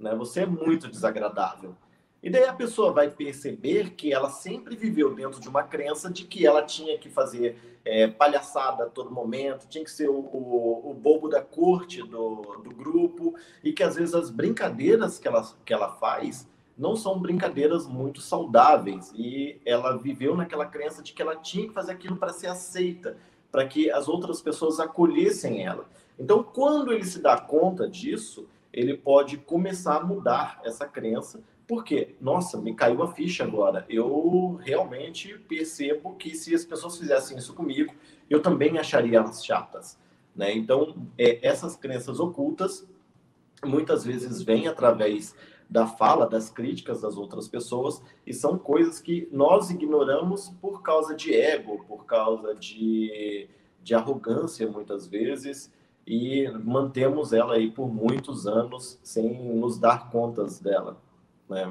[0.03, 0.15] né?
[0.17, 1.75] Você é muito desagradável.
[2.23, 6.25] E daí a pessoa vai perceber que ela sempre viveu dentro de uma crença de
[6.25, 10.91] que ela tinha que fazer é, palhaçada a todo momento, tinha que ser o, o,
[10.91, 13.35] o, bobo da corte do, do grupo,
[13.65, 18.21] e que às vezes as brincadeiras que ela, que ela faz não são brincadeiras muito
[18.21, 19.13] saudáveis.
[19.17, 23.17] E ela viveu naquela crença de que ela tinha que fazer aquilo para ser aceita,
[23.51, 25.87] para que as outras pessoas acolhessem ela.
[26.19, 32.17] Então, quando ele se dá conta disso, ele pode começar a mudar essa crença, porque,
[32.21, 33.85] nossa, me caiu a ficha agora.
[33.89, 37.95] Eu realmente percebo que se as pessoas fizessem isso comigo,
[38.29, 39.99] eu também acharia elas chatas.
[40.35, 40.55] Né?
[40.55, 42.87] Então, é, essas crenças ocultas
[43.65, 45.35] muitas vezes vêm através
[45.69, 51.15] da fala, das críticas das outras pessoas, e são coisas que nós ignoramos por causa
[51.15, 53.49] de ego, por causa de,
[53.83, 55.73] de arrogância, muitas vezes,
[56.07, 61.01] e mantemos ela aí por muitos anos sem nos dar contas dela.
[61.49, 61.71] Né?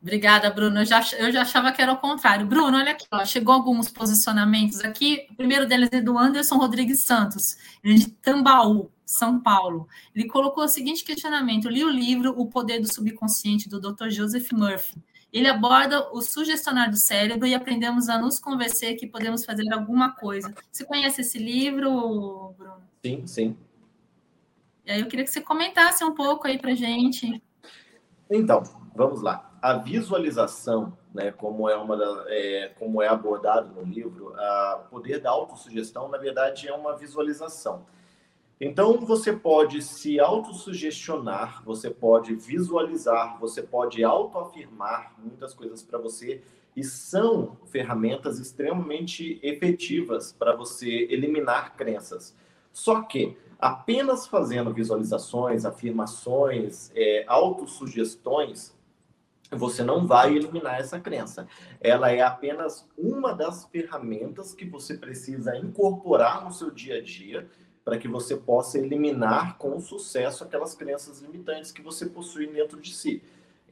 [0.00, 0.80] Obrigada, Bruno.
[0.80, 2.46] Eu já, eu já achava que era o contrário.
[2.46, 5.26] Bruno, olha aqui, ó, chegou alguns posicionamentos aqui.
[5.30, 9.88] O primeiro deles é do Anderson Rodrigues Santos, é de Tambaú, São Paulo.
[10.14, 14.08] Ele colocou o seguinte questionamento: li o livro O Poder do Subconsciente, do Dr.
[14.10, 15.02] Joseph Murphy.
[15.32, 20.14] Ele aborda o sugestionar do cérebro e aprendemos a nos convencer que podemos fazer alguma
[20.14, 20.54] coisa.
[20.70, 22.82] Você conhece esse livro, Bruno?
[23.04, 23.56] Sim, sim.
[24.84, 27.42] E aí eu queria que você comentasse um pouco aí para gente.
[28.30, 28.62] Então,
[28.94, 29.50] vamos lá.
[29.60, 35.20] A visualização, né, como é uma da, é, como é abordado no livro, o poder
[35.20, 37.84] da autossugestão, na verdade, é uma visualização.
[38.58, 46.42] Então, você pode se autossugestionar, você pode visualizar, você pode autoafirmar muitas coisas para você
[46.74, 52.34] e são ferramentas extremamente efetivas para você eliminar crenças.
[52.72, 58.74] Só que apenas fazendo visualizações, afirmações, é, autossugestões,
[59.50, 61.46] você não vai eliminar essa crença.
[61.80, 67.48] Ela é apenas uma das ferramentas que você precisa incorporar no seu dia a dia
[67.86, 72.92] para que você possa eliminar com sucesso aquelas crenças limitantes que você possui dentro de
[72.92, 73.22] si.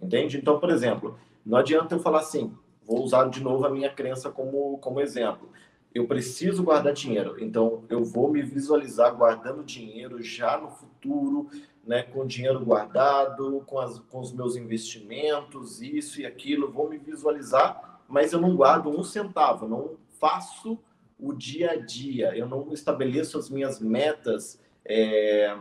[0.01, 0.39] Entende?
[0.39, 2.57] Então, por exemplo, não adianta eu falar assim,
[2.87, 5.49] vou usar de novo a minha crença como, como exemplo.
[5.93, 11.49] Eu preciso guardar dinheiro, então eu vou me visualizar guardando dinheiro já no futuro,
[11.85, 16.99] né, com dinheiro guardado, com, as, com os meus investimentos, isso e aquilo, vou me
[16.99, 20.79] visualizar mas eu não guardo um centavo, não faço
[21.25, 25.57] o dia a dia, eu não estabeleço as minhas metas é,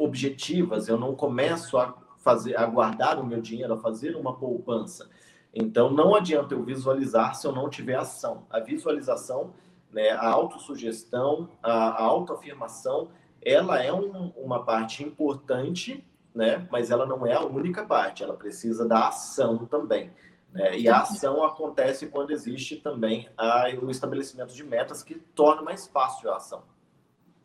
[0.00, 5.08] objetivas, eu não começo a fazer, a guardar o meu dinheiro, a fazer uma poupança.
[5.54, 8.44] Então, não adianta eu visualizar se eu não tiver ação.
[8.50, 9.54] A visualização,
[9.92, 13.08] né, a autossugestão, a, a autoafirmação,
[13.40, 16.04] ela é um, uma parte importante,
[16.34, 18.24] né, mas ela não é a única parte.
[18.24, 20.10] Ela precisa da ação também.
[20.52, 20.78] Né?
[20.78, 25.86] E a ação acontece quando existe também a, o estabelecimento de metas que torna mais
[25.86, 26.62] fácil a ação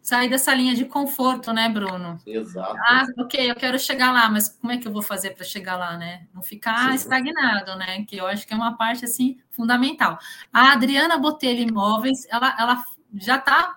[0.02, 2.18] sair dessa linha de conforto, né, Bruno?
[2.26, 2.76] Exato.
[2.78, 5.78] Ah, ok, eu quero chegar lá, mas como é que eu vou fazer para chegar
[5.78, 6.28] lá, né?
[6.34, 6.96] Não ficar Sim.
[6.96, 8.04] estagnado, né?
[8.06, 10.18] Que eu acho que é uma parte assim fundamental.
[10.52, 12.84] A Adriana Botelho Imóveis, ela, ela
[13.14, 13.76] já está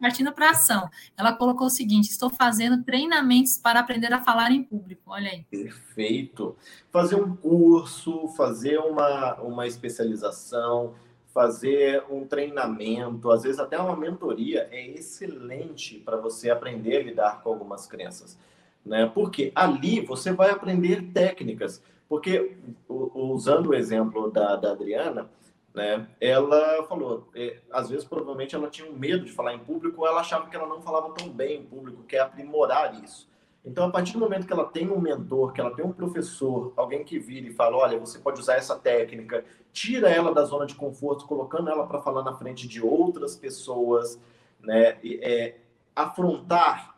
[0.00, 0.88] partindo para ação.
[1.16, 5.02] Ela colocou o seguinte: estou fazendo treinamentos para aprender a falar em público.
[5.06, 5.44] Olha aí.
[5.50, 6.56] Perfeito.
[6.90, 10.94] Fazer um curso, fazer uma, uma especialização
[11.32, 17.42] fazer um treinamento, às vezes até uma mentoria, é excelente para você aprender a lidar
[17.42, 18.38] com algumas crenças.
[18.84, 19.06] Né?
[19.06, 21.82] Porque ali você vai aprender técnicas.
[22.08, 22.56] Porque,
[22.88, 25.30] usando o exemplo da, da Adriana,
[25.80, 30.02] né, ela falou, é, às vezes provavelmente ela tinha um medo de falar em público,
[30.02, 33.30] ou ela achava que ela não falava tão bem em público, quer aprimorar isso.
[33.64, 36.74] Então, a partir do momento que ela tem um mentor, que ela tem um professor,
[36.76, 40.66] alguém que vira e fala: olha, você pode usar essa técnica, tira ela da zona
[40.66, 44.18] de conforto, colocando ela para falar na frente de outras pessoas,
[44.60, 44.98] né?
[45.02, 45.56] É,
[45.94, 46.94] afrontar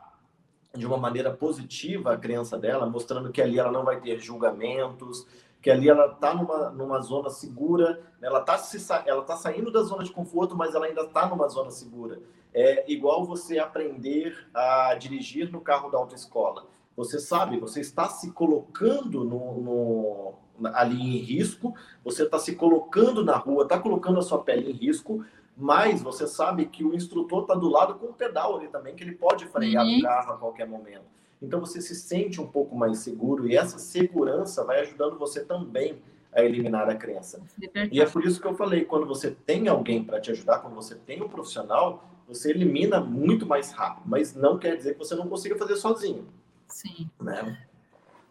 [0.75, 5.27] de uma maneira positiva a crença dela, mostrando que ali ela não vai ter julgamentos,
[5.63, 8.27] que ali ela está numa, numa zona segura, né?
[8.29, 8.61] ela está
[9.07, 12.21] ela tá saindo da zona de conforto, mas ela ainda está numa zona segura.
[12.53, 16.67] É igual você aprender a dirigir no carro da autoescola.
[16.97, 23.25] Você sabe, você está se colocando no, no ali em risco, você está se colocando
[23.25, 25.25] na rua, está colocando a sua pele em risco,
[25.57, 29.05] mas você sabe que o instrutor está do lado com o pedal ali também, que
[29.05, 29.99] ele pode frear uhum.
[29.99, 31.22] o carro a qualquer momento.
[31.43, 36.01] Então você se sente um pouco mais seguro e essa segurança vai ajudando você também
[36.33, 37.43] a eliminar a crença.
[37.91, 40.75] E é por isso que eu falei, quando você tem alguém para te ajudar, quando
[40.75, 45.15] você tem um profissional, você elimina muito mais rápido, mas não quer dizer que você
[45.15, 46.27] não consiga fazer sozinho.
[46.69, 47.11] Sim.
[47.21, 47.67] Né?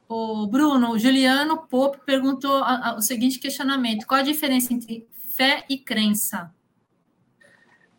[0.09, 5.07] O Bruno, o Juliano Pope perguntou a, a, o seguinte questionamento: qual a diferença entre
[5.30, 6.53] fé e crença?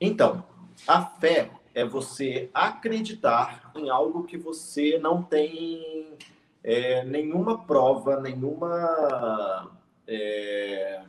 [0.01, 0.45] Então,
[0.87, 6.17] a fé é você acreditar em algo que você não tem
[6.63, 9.71] é, nenhuma prova, nenhuma
[10.07, 11.03] é,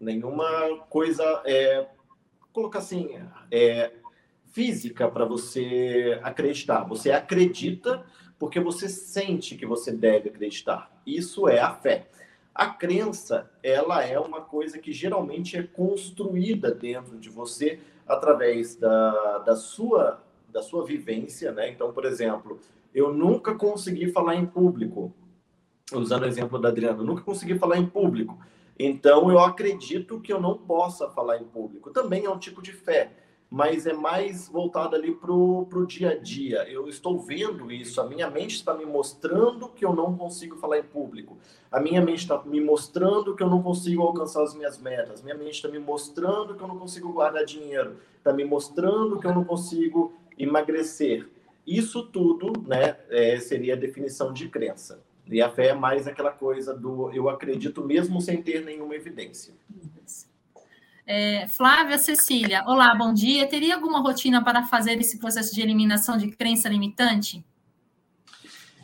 [0.00, 1.86] nenhuma coisa, é,
[2.52, 3.18] colocar assim,
[3.50, 3.92] é,
[4.52, 6.84] física para você acreditar.
[6.84, 8.04] Você acredita
[8.38, 10.90] porque você sente que você deve acreditar.
[11.06, 12.06] Isso é a fé.
[12.56, 17.78] A crença, ela é uma coisa que geralmente é construída dentro de você
[18.08, 21.68] através da, da, sua, da sua vivência, né?
[21.68, 22.58] Então, por exemplo,
[22.94, 25.12] eu nunca consegui falar em público.
[25.92, 28.38] Usando o exemplo da Adriana, nunca consegui falar em público.
[28.78, 31.90] Então, eu acredito que eu não possa falar em público.
[31.90, 33.12] Também é um tipo de fé
[33.50, 36.68] mas é mais voltado ali para o dia a dia.
[36.68, 40.78] Eu estou vendo isso, a minha mente está me mostrando que eu não consigo falar
[40.78, 41.38] em público.
[41.70, 45.22] A minha mente está me mostrando que eu não consigo alcançar as minhas metas.
[45.22, 47.96] Minha mente está me mostrando que eu não consigo guardar dinheiro.
[48.18, 51.28] Está me mostrando que eu não consigo emagrecer.
[51.66, 55.02] Isso tudo né, é, seria a definição de crença.
[55.26, 59.52] E a fé é mais aquela coisa do eu acredito mesmo sem ter nenhuma evidência.
[61.08, 63.46] É, Flávia Cecília, olá, bom dia.
[63.46, 67.44] Teria alguma rotina para fazer esse processo de eliminação de crença limitante?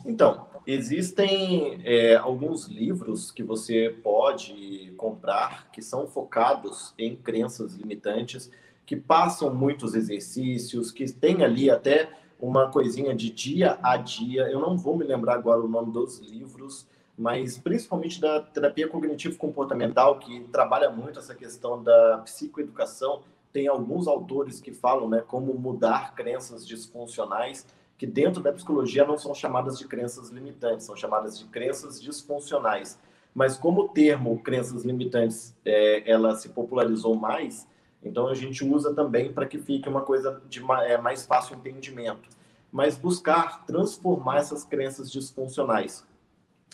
[0.05, 8.49] Então, existem é, alguns livros que você pode comprar que são focados em crenças limitantes,
[8.85, 12.09] que passam muitos exercícios, que tem ali até
[12.39, 14.43] uma coisinha de dia a dia.
[14.43, 16.87] Eu não vou me lembrar agora o nome dos livros,
[17.17, 23.21] mas principalmente da terapia cognitivo-comportamental, que trabalha muito essa questão da psicoeducação.
[23.51, 29.17] Tem alguns autores que falam né, como mudar crenças disfuncionais, que dentro da psicologia não
[29.17, 32.99] são chamadas de crenças limitantes, são chamadas de crenças disfuncionais.
[33.33, 37.67] Mas como o termo crenças limitantes é, ela se popularizou mais,
[38.03, 42.27] então a gente usa também para que fique uma coisa de é, mais fácil entendimento.
[42.71, 46.03] Mas buscar transformar essas crenças disfuncionais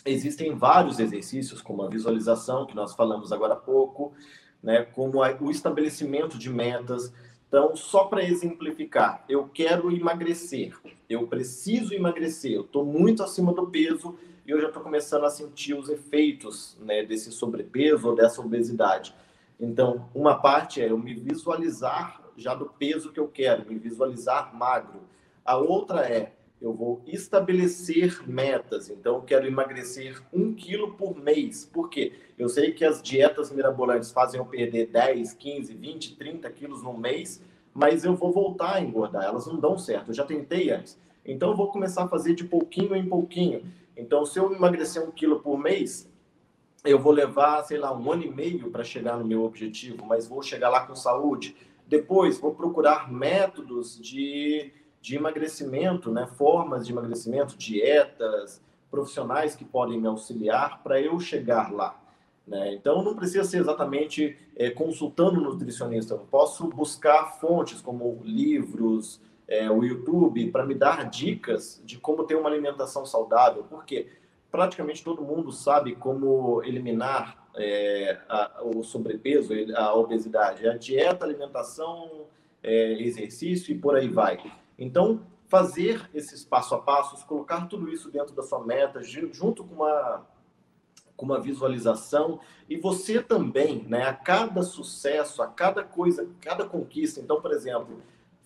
[0.04, 4.12] Existem vários exercícios, como a visualização, que nós falamos agora há pouco,
[4.62, 7.12] né, como a, o estabelecimento de metas.
[7.48, 10.76] Então, só para exemplificar, eu quero emagrecer,
[11.08, 15.30] eu preciso emagrecer, eu estou muito acima do peso, e eu já estou começando a
[15.30, 19.14] sentir os efeitos né, desse sobrepeso ou dessa obesidade.
[19.58, 24.56] Então, uma parte é eu me visualizar já do peso que eu quero, me visualizar
[24.56, 25.02] magro.
[25.44, 28.90] A outra é eu vou estabelecer metas.
[28.90, 31.64] Então, eu quero emagrecer um quilo por mês.
[31.64, 32.12] Por quê?
[32.38, 36.92] Eu sei que as dietas mirabolantes fazem eu perder 10, 15, 20, 30 quilos no
[36.92, 37.42] mês,
[37.72, 39.24] mas eu vou voltar a engordar.
[39.24, 40.08] Elas não dão certo.
[40.08, 40.98] Eu já tentei antes.
[41.24, 43.64] Então, eu vou começar a fazer de pouquinho em pouquinho.
[43.96, 46.10] Então, se eu emagrecer um quilo por mês,
[46.84, 50.26] eu vou levar, sei lá, um ano e meio para chegar no meu objetivo, mas
[50.26, 51.56] vou chegar lá com saúde.
[51.86, 56.26] Depois, vou procurar métodos de de emagrecimento, né?
[56.26, 61.98] formas de emagrecimento, dietas, profissionais que podem me auxiliar para eu chegar lá.
[62.46, 62.74] Né?
[62.74, 66.14] Então, não precisa ser exatamente é, consultando um nutricionista.
[66.14, 72.24] Eu posso buscar fontes como livros, é, o YouTube, para me dar dicas de como
[72.24, 73.64] ter uma alimentação saudável.
[73.70, 74.08] Porque
[74.50, 80.68] praticamente todo mundo sabe como eliminar é, a, o sobrepeso, a obesidade.
[80.68, 82.26] A dieta, alimentação,
[82.62, 84.38] é, exercício e por aí vai.
[84.80, 89.74] Então, fazer esses passo a passos, colocar tudo isso dentro da sua meta, junto com
[89.74, 90.26] uma,
[91.14, 97.20] com uma visualização, e você também, né, a cada sucesso, a cada coisa, cada conquista.
[97.20, 98.00] Então, por exemplo,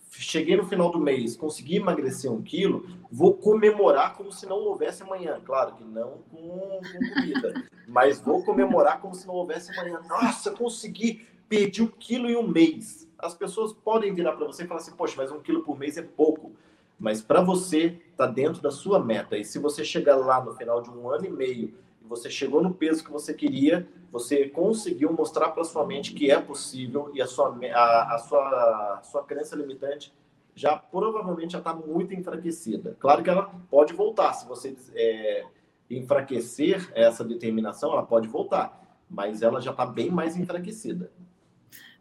[0.09, 5.03] cheguei no final do mês, consegui emagrecer um quilo, vou comemorar como se não houvesse
[5.03, 5.39] amanhã.
[5.45, 7.53] Claro que não com, com comida,
[7.87, 10.01] mas vou comemorar como se não houvesse amanhã.
[10.09, 14.67] Nossa, consegui, perdi um quilo em um mês as pessoas podem virar para você e
[14.67, 16.51] falar assim, poxa, mas um quilo por mês é pouco.
[16.99, 19.37] Mas para você, está dentro da sua meta.
[19.37, 22.61] E se você chegar lá no final de um ano e meio e você chegou
[22.61, 27.21] no peso que você queria, você conseguiu mostrar para sua mente que é possível e
[27.21, 30.13] a sua, a, a sua, a sua crença limitante
[30.55, 32.95] já provavelmente já está muito enfraquecida.
[32.97, 34.31] Claro que ela pode voltar.
[34.33, 35.45] Se você é,
[35.89, 38.81] enfraquecer essa determinação, ela pode voltar.
[39.09, 41.11] Mas ela já está bem mais enfraquecida.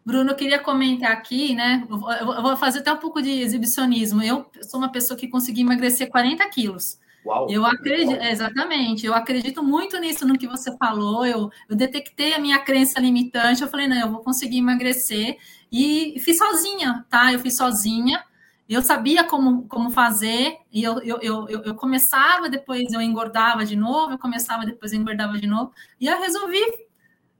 [0.04, 1.86] Bruno, eu queria comentar aqui, né?
[1.88, 4.22] Eu vou fazer até um pouco de exibicionismo.
[4.22, 6.98] Eu sou uma pessoa que consegui emagrecer 40 quilos.
[7.24, 11.24] Uau, eu acredito, exatamente, eu acredito muito nisso no que você falou.
[11.24, 13.62] Eu, eu detectei a minha crença limitante.
[13.62, 15.38] Eu falei, não, eu vou conseguir emagrecer.
[15.72, 17.32] E fiz sozinha, tá?
[17.32, 18.22] Eu fiz sozinha.
[18.68, 23.76] Eu sabia como, como fazer, e eu, eu, eu, eu começava, depois eu engordava de
[23.76, 26.60] novo, eu começava, depois eu engordava de novo, e eu resolvi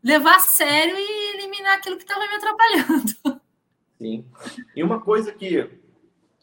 [0.05, 3.40] levar a sério e eliminar aquilo que estava me atrapalhando.
[3.98, 4.26] Sim.
[4.76, 5.70] E uma coisa que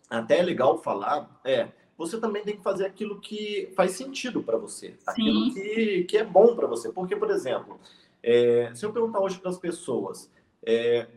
[0.09, 4.57] até é legal falar é você também tem que fazer aquilo que faz sentido para
[4.57, 6.91] você, aquilo que, que é bom para você.
[6.91, 7.79] Porque, por exemplo,
[8.23, 10.31] é, se eu perguntar hoje para as pessoas,
[10.65, 11.07] é,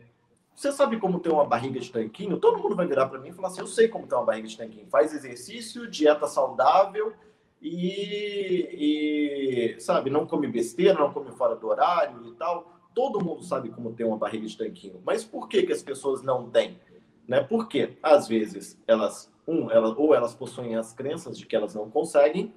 [0.55, 2.37] você sabe como ter uma barriga de tanquinho?
[2.37, 4.47] Todo mundo vai virar para mim e falar assim: eu sei como ter uma barriga
[4.47, 4.87] de tanquinho.
[4.87, 7.13] Faz exercício, dieta saudável
[7.61, 12.73] e, e, sabe, não come besteira, não come fora do horário e tal.
[12.93, 15.01] Todo mundo sabe como ter uma barriga de tanquinho.
[15.05, 16.79] Mas por que, que as pessoas não têm?
[17.27, 17.41] Né?
[17.41, 21.89] Porque, às vezes, elas, um, elas, ou elas possuem as crenças de que elas não
[21.89, 22.53] conseguem,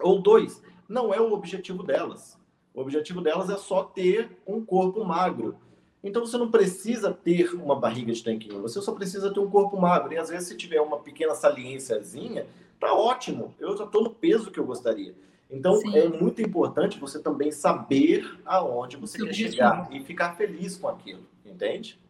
[0.00, 2.38] ou dois, não é o objetivo delas.
[2.74, 5.58] O objetivo delas é só ter um corpo magro.
[6.02, 9.80] Então você não precisa ter uma barriga de tanquinho, você só precisa ter um corpo
[9.80, 10.12] magro.
[10.12, 12.46] E às vezes, se tiver uma pequena saliênciazinha,
[12.82, 15.14] tá ótimo, eu já estou no peso que eu gostaria.
[15.48, 15.96] Então, Sim.
[15.96, 19.26] é muito importante você também saber aonde você Sim.
[19.26, 22.00] quer chegar e ficar feliz com aquilo, entende?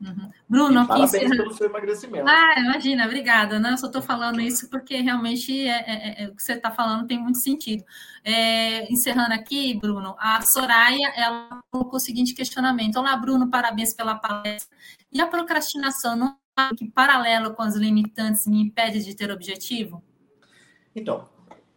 [0.00, 0.30] Uhum.
[0.48, 1.36] Bruno, e parabéns encerra...
[1.36, 2.28] pelo seu emagrecimento.
[2.28, 3.60] Ah, imagina, obrigada.
[3.60, 6.54] Não, eu só estou falando isso porque realmente é, é, é, é o que você
[6.54, 7.84] está falando tem muito sentido.
[8.24, 14.16] É, encerrando aqui, Bruno, a Soraya ela colocou o seguinte questionamento: Olá, Bruno, parabéns pela
[14.16, 14.76] palestra.
[15.12, 20.02] E a procrastinação não é que paralelo com as limitantes me impede de ter objetivo?
[20.94, 21.28] Então,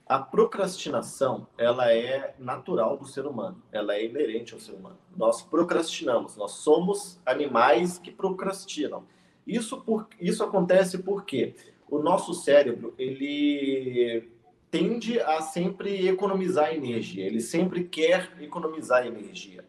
[0.07, 4.97] a procrastinação, ela é natural do ser humano, ela é inerente ao ser humano.
[5.15, 9.03] Nós procrastinamos, nós somos animais que procrastinam.
[9.47, 11.55] Isso, por, isso acontece porque
[11.89, 14.29] o nosso cérebro, ele
[14.69, 19.65] tende a sempre economizar energia, ele sempre quer economizar energia.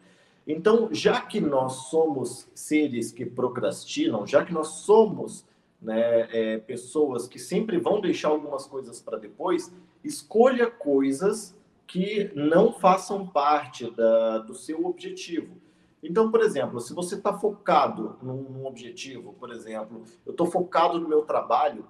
[0.47, 5.45] Então, já que nós somos seres que procrastinam, já que nós somos
[5.81, 9.73] né, é, pessoas que sempre vão deixar algumas coisas para depois,
[10.03, 11.57] escolha coisas
[11.87, 15.57] que não façam parte da, do seu objetivo.
[16.03, 21.01] Então, por exemplo, se você está focado num, num, objetivo, por exemplo, eu estou focado
[21.01, 21.87] no meu trabalho,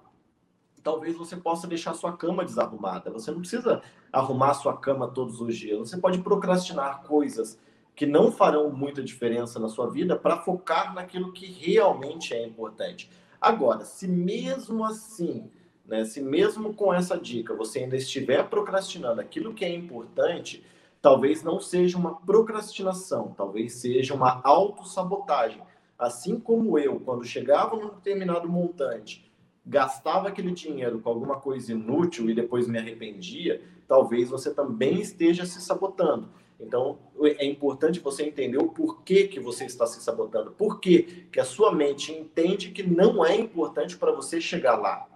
[0.83, 3.11] talvez você possa deixar sua cama desarrumada.
[3.11, 3.81] Você não precisa
[4.11, 5.77] arrumar sua cama todos os dias.
[5.77, 7.59] Você pode procrastinar coisas
[7.95, 13.09] que não farão muita diferença na sua vida para focar naquilo que realmente é importante.
[13.39, 15.49] Agora, se mesmo assim
[15.87, 16.03] Né?
[16.03, 20.63] Se mesmo com essa dica você ainda estiver procrastinando aquilo que é importante,
[21.01, 25.61] talvez não seja uma procrastinação, talvez seja uma autossabotagem.
[25.97, 29.31] Assim como eu, quando chegava num determinado montante,
[29.65, 35.45] gastava aquele dinheiro com alguma coisa inútil e depois me arrependia, talvez você também esteja
[35.45, 36.29] se sabotando.
[36.59, 40.51] Então, é importante você entender o porquê que você está se sabotando.
[40.51, 45.07] Por que a sua mente entende que não é importante para você chegar lá.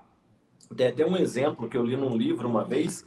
[0.75, 3.05] Tem até um exemplo que eu li num livro uma vez,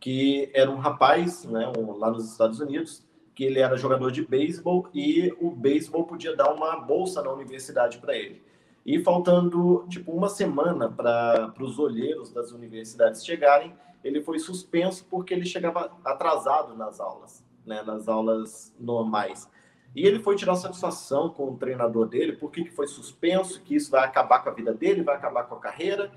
[0.00, 4.26] que era um rapaz, né, um, lá nos Estados Unidos, que ele era jogador de
[4.26, 8.42] beisebol e o beisebol podia dar uma bolsa na universidade para ele.
[8.84, 13.72] E faltando, tipo, uma semana para os olheiros das universidades chegarem,
[14.02, 19.48] ele foi suspenso porque ele chegava atrasado nas aulas né, nas aulas normais.
[19.94, 23.90] E ele foi tirar satisfação com o treinador dele, porque que foi suspenso, que isso
[23.90, 26.10] vai acabar com a vida dele, vai acabar com a carreira.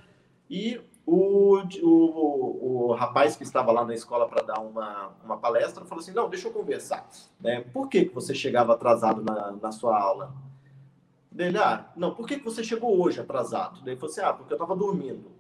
[0.49, 5.85] E o, o, o rapaz que estava lá na escola para dar uma, uma palestra
[5.85, 7.07] falou assim: Não, deixa eu conversar.
[7.39, 7.61] Né?
[7.73, 10.33] Por que, que você chegava atrasado na, na sua aula?
[11.31, 13.79] Dele, ah, não, por que, que você chegou hoje atrasado?
[13.87, 15.31] Ele falou assim: Ah, porque eu estava dormindo.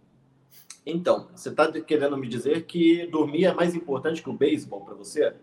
[0.85, 4.95] Então, você está querendo me dizer que dormir é mais importante que o beisebol para
[4.95, 5.35] você?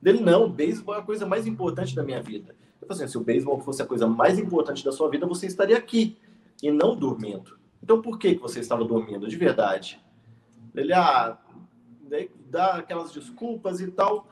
[0.00, 2.54] Dele, não, o beisebol é a coisa mais importante da minha vida.
[2.80, 5.46] Eu falei assim, se o beisebol fosse a coisa mais importante da sua vida, você
[5.46, 6.16] estaria aqui
[6.62, 7.58] e não dormindo.
[7.82, 10.00] Então, por que, você estava dormindo, de verdade?
[10.74, 11.38] Ele, ah,
[12.48, 14.26] dá aquelas desculpas e tal.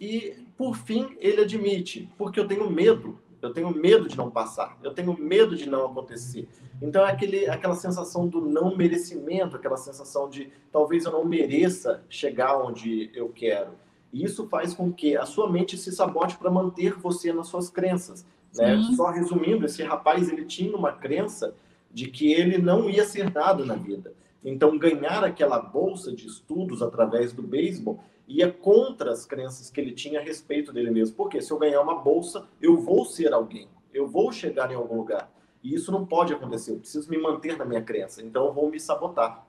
[0.00, 3.18] E, por fim, ele admite, porque eu tenho medo.
[3.42, 4.78] Eu tenho medo de não passar.
[4.82, 6.48] Eu tenho medo de não acontecer.
[6.80, 12.04] Então, é aquele, aquela sensação do não merecimento, aquela sensação de talvez eu não mereça
[12.08, 13.72] chegar onde eu quero.
[14.12, 17.70] E isso faz com que a sua mente se sabote para manter você nas suas
[17.70, 18.24] crenças.
[18.54, 18.82] Né?
[18.96, 21.54] Só resumindo, esse rapaz ele tinha uma crença
[21.92, 24.12] de que ele não ia ser nada na vida.
[24.44, 29.92] Então, ganhar aquela bolsa de estudos através do beisebol ia contra as crenças que ele
[29.92, 31.16] tinha a respeito dele mesmo.
[31.16, 34.96] Porque se eu ganhar uma bolsa, eu vou ser alguém, eu vou chegar em algum
[34.96, 35.30] lugar.
[35.62, 38.22] E isso não pode acontecer, eu preciso me manter na minha crença.
[38.22, 39.46] Então, eu vou me sabotar.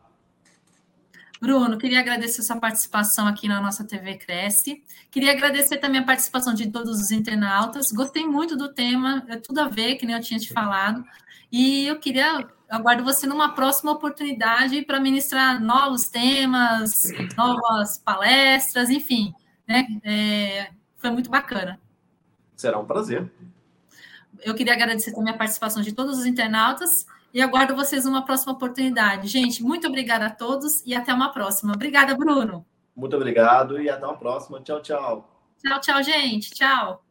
[1.42, 4.84] Bruno, queria agradecer sua participação aqui na nossa TV Cresce.
[5.10, 7.92] Queria agradecer também a participação de todos os internautas.
[7.92, 11.04] Gostei muito do tema, é tudo a ver, que nem eu tinha te falado.
[11.52, 16.92] E eu queria, aguardo você numa próxima oportunidade para ministrar novos temas,
[17.36, 19.34] novas palestras, enfim.
[19.68, 19.88] Né?
[20.04, 21.80] É, foi muito bacana.
[22.56, 23.28] Será um prazer.
[24.44, 28.54] Eu queria agradecer também a participação de todos os internautas e aguardo vocês numa próxima
[28.54, 29.28] oportunidade.
[29.28, 31.74] Gente, muito obrigada a todos e até uma próxima.
[31.74, 32.66] Obrigada, Bruno.
[32.96, 34.62] Muito obrigado e até uma próxima.
[34.62, 35.30] Tchau, tchau.
[35.64, 36.52] Tchau, tchau, gente.
[36.52, 37.04] Tchau.